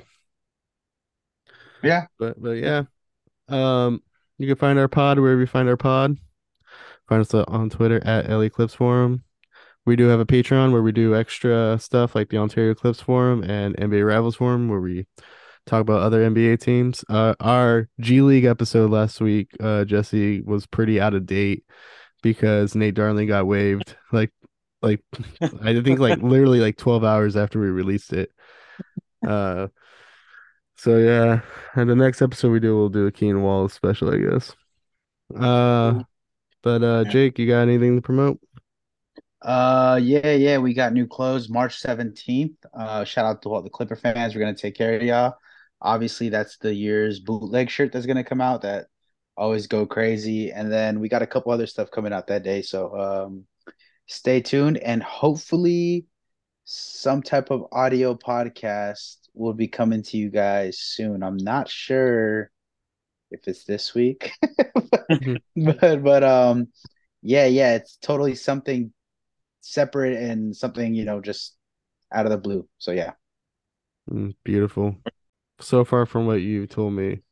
Yeah. 1.83 2.07
But 2.19 2.41
but 2.41 2.53
yeah. 2.59 2.85
Um 3.49 4.03
you 4.39 4.47
can 4.47 4.57
find 4.57 4.79
our 4.79 4.89
pod 4.89 5.19
wherever 5.19 5.41
you 5.41 5.47
find 5.47 5.69
our 5.69 5.77
pod. 5.77 6.17
Find 7.09 7.21
us 7.21 7.35
on 7.35 7.71
Twitter 7.71 8.05
at 8.05 8.29
LA 8.29 8.49
Clips 8.49 8.75
Forum. 8.75 9.23
We 9.87 9.97
do 9.97 10.07
have 10.09 10.21
a 10.21 10.27
Patreon 10.27 10.73
where 10.73 10.83
we 10.83 10.93
do 10.93 11.15
extra 11.15 11.79
stuff 11.79 12.15
like 12.15 12.31
the 12.31 12.39
Ontario 12.39 12.75
Clips 12.75 13.01
Forum 13.01 13.43
and 13.45 13.77
NBA 13.77 14.07
Rivals 14.07 14.37
Forum 14.37 14.69
where 14.69 14.81
we 14.81 15.07
talk 15.67 15.83
about 15.83 16.03
other 16.03 16.29
NBA 16.29 16.61
teams. 16.61 17.05
Uh 17.09 17.35
our 17.41 17.89
G 18.01 18.23
League 18.23 18.45
episode 18.45 18.91
last 18.91 19.21
week, 19.21 19.51
uh 19.61 19.85
Jesse 19.85 20.41
was 20.43 20.67
pretty 20.67 21.01
out 21.01 21.15
of 21.15 21.27
date 21.27 21.65
because 22.23 22.75
Nate 22.75 22.95
Darling 22.95 23.29
got 23.29 23.47
waived. 23.47 23.97
Like 24.13 24.33
like 24.83 25.01
I 25.63 25.81
think 25.81 25.99
like 25.99 26.19
literally 26.23 26.61
like 26.61 26.77
12 26.77 27.05
hours 27.05 27.37
after 27.37 27.61
we 27.61 27.67
released 27.67 28.13
it. 28.13 28.31
Uh 29.27 29.69
so 30.85 30.99
yeah, 30.99 31.41
and 31.75 31.89
the 31.89 31.97
next 31.97 32.21
episode 32.21 32.51
we 32.51 32.61
do, 32.61 32.77
we'll 32.77 32.91
do 32.91 33.07
a 33.07 33.13
Keen 33.13 33.41
Wallace 33.43 33.73
special, 33.73 34.13
I 34.13 34.19
guess. 34.19 34.55
Uh, 35.35 36.03
but 36.63 36.83
uh, 36.83 37.05
Jake, 37.05 37.39
you 37.39 37.49
got 37.49 37.63
anything 37.63 37.97
to 37.97 38.03
promote? 38.03 38.39
Uh, 39.41 39.99
yeah, 40.03 40.33
yeah, 40.33 40.59
we 40.59 40.75
got 40.75 40.93
new 40.93 41.07
clothes 41.07 41.49
March 41.49 41.81
17th. 41.81 42.57
Uh, 42.75 43.03
shout 43.05 43.25
out 43.25 43.41
to 43.41 43.49
all 43.49 43.63
the 43.63 43.71
Clipper 43.71 43.97
fans. 43.97 44.35
We're 44.35 44.43
gonna 44.43 44.55
take 44.55 44.75
care 44.75 44.95
of 44.95 45.03
y'all. 45.03 45.35
Obviously, 45.81 46.29
that's 46.29 46.59
the 46.59 46.75
year's 46.75 47.19
bootleg 47.19 47.71
shirt 47.71 47.91
that's 47.91 48.05
gonna 48.05 48.23
come 48.23 48.43
out 48.43 48.61
that 48.63 48.89
always 49.39 49.67
go 49.67 49.87
crazy. 49.87 50.53
And 50.53 50.71
then 50.71 51.01
we 51.01 51.09
got 51.09 51.23
a 51.23 51.27
couple 51.27 51.51
other 51.51 51.67
stuff 51.67 51.91
coming 51.91 52.13
out 52.13 52.27
that 52.27 52.43
day. 52.43 52.61
So 52.61 52.95
um 52.95 53.45
stay 54.07 54.43
tuned 54.43 54.77
and 54.77 55.03
hopefully 55.03 56.05
some 56.65 57.23
type 57.23 57.51
of 57.51 57.65
audio 57.73 58.15
podcast 58.15 59.17
will 59.35 59.53
be 59.53 59.69
coming 59.69 60.03
to 60.05 60.17
you 60.17 60.31
guys 60.31 60.79
soon. 60.79 61.23
I'm 61.23 61.37
not 61.37 61.69
sure 61.69 62.51
if 63.31 63.47
it's 63.49 63.65
this 63.65 63.95
week. 63.95 64.33
but 65.57 66.03
but 66.03 66.25
um 66.25 66.69
yeah, 67.23 67.47
yeah, 67.47 67.75
it's 67.75 67.97
totally 67.97 68.35
something 68.35 68.93
separate 69.61 70.17
and 70.17 70.55
something, 70.55 70.95
you 70.95 71.05
know, 71.05 71.21
just 71.21 71.57
out 72.13 72.27
of 72.27 72.31
the 72.31 72.39
blue. 72.39 72.69
So 72.79 72.93
yeah. 72.93 73.13
Mm, 74.11 74.35
beautiful. 74.45 74.97
So 75.61 75.85
far 75.85 76.07
from 76.07 76.27
what 76.27 76.43
you 76.43 76.67
told 76.67 76.93
me, 76.93 77.23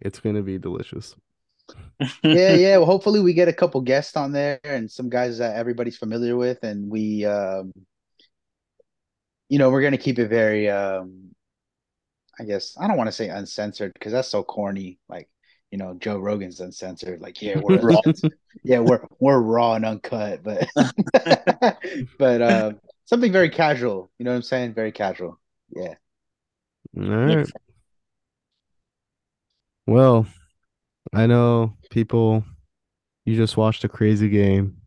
it's 0.00 0.20
gonna 0.20 0.42
be 0.42 0.58
delicious. 0.58 1.14
Yeah, 2.22 2.54
yeah. 2.54 2.76
Well, 2.78 2.86
hopefully 2.86 3.20
we 3.20 3.32
get 3.32 3.48
a 3.48 3.52
couple 3.52 3.80
guests 3.80 4.16
on 4.16 4.32
there 4.32 4.60
and 4.64 4.90
some 4.90 5.08
guys 5.08 5.38
that 5.38 5.56
everybody's 5.56 5.96
familiar 5.96 6.36
with 6.36 6.62
and 6.64 6.90
we 6.90 7.24
um 7.24 7.72
you 9.48 9.58
know, 9.58 9.70
we're 9.70 9.82
gonna 9.82 9.98
keep 9.98 10.18
it 10.18 10.28
very 10.28 10.68
um 10.68 11.34
I 12.40 12.44
guess 12.44 12.76
I 12.80 12.86
don't 12.86 12.96
want 12.96 13.08
to 13.08 13.12
say 13.12 13.28
uncensored 13.28 13.92
because 13.94 14.12
that's 14.12 14.28
so 14.28 14.42
corny. 14.42 14.98
Like, 15.08 15.28
you 15.70 15.78
know, 15.78 15.94
Joe 15.98 16.18
Rogan's 16.18 16.60
uncensored. 16.60 17.20
Like, 17.20 17.42
yeah, 17.42 17.58
we're 17.60 17.80
Raw. 17.80 18.00
yeah, 18.62 18.78
we're 18.78 19.00
we're 19.18 19.40
raw 19.40 19.74
and 19.74 19.84
uncut, 19.84 20.42
but 20.42 20.68
but 22.18 22.42
uh, 22.42 22.72
something 23.06 23.32
very 23.32 23.50
casual. 23.50 24.10
You 24.18 24.24
know 24.24 24.30
what 24.30 24.36
I'm 24.36 24.42
saying? 24.42 24.74
Very 24.74 24.92
casual. 24.92 25.40
Yeah. 25.74 25.94
All 26.96 27.04
right. 27.04 27.50
Well, 29.86 30.26
I 31.12 31.26
know 31.26 31.74
people, 31.90 32.44
you 33.24 33.36
just 33.36 33.56
watched 33.56 33.84
a 33.84 33.88
crazy 33.88 34.28
game 34.28 34.82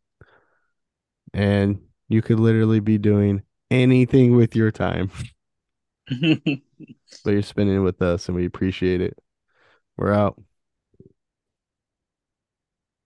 and 1.33 1.79
you 2.07 2.21
could 2.21 2.39
literally 2.39 2.79
be 2.79 2.97
doing 2.97 3.41
anything 3.71 4.35
with 4.35 4.55
your 4.55 4.69
time, 4.71 5.09
but 6.09 6.61
you're 7.25 7.41
spending 7.41 7.77
it 7.77 7.79
with 7.79 8.01
us 8.01 8.27
and 8.27 8.35
we 8.35 8.45
appreciate 8.45 9.01
it. 9.01 9.17
We're 9.97 10.13
out. 10.13 10.39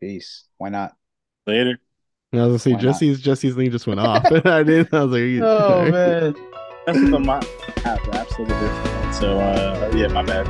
Peace. 0.02 0.46
Why 0.58 0.70
not? 0.70 0.94
Later. 1.48 1.78
And 2.32 2.42
I 2.42 2.46
was 2.48 2.52
gonna 2.52 2.60
say 2.60 2.72
Why 2.72 2.76
not? 2.78 2.82
Jesse's 2.82 3.22
Jesse's 3.22 3.56
thing 3.56 3.72
just 3.72 3.88
went 3.88 4.00
off. 4.00 4.26
And 4.26 4.46
I 4.48 4.64
didn't. 4.64 4.94
I 4.94 5.04
was 5.04 5.12
like, 5.14 5.22
you- 5.22 5.46
Oh 5.46 5.90
man. 5.90 6.36
That's 6.86 7.00
the 7.00 7.20
my 7.20 7.42
absolutely 7.76 8.56
different. 8.60 9.16
So 9.16 9.40
uh, 9.40 9.92
yeah, 9.96 10.08
my 10.08 10.22
bad. 10.24 10.46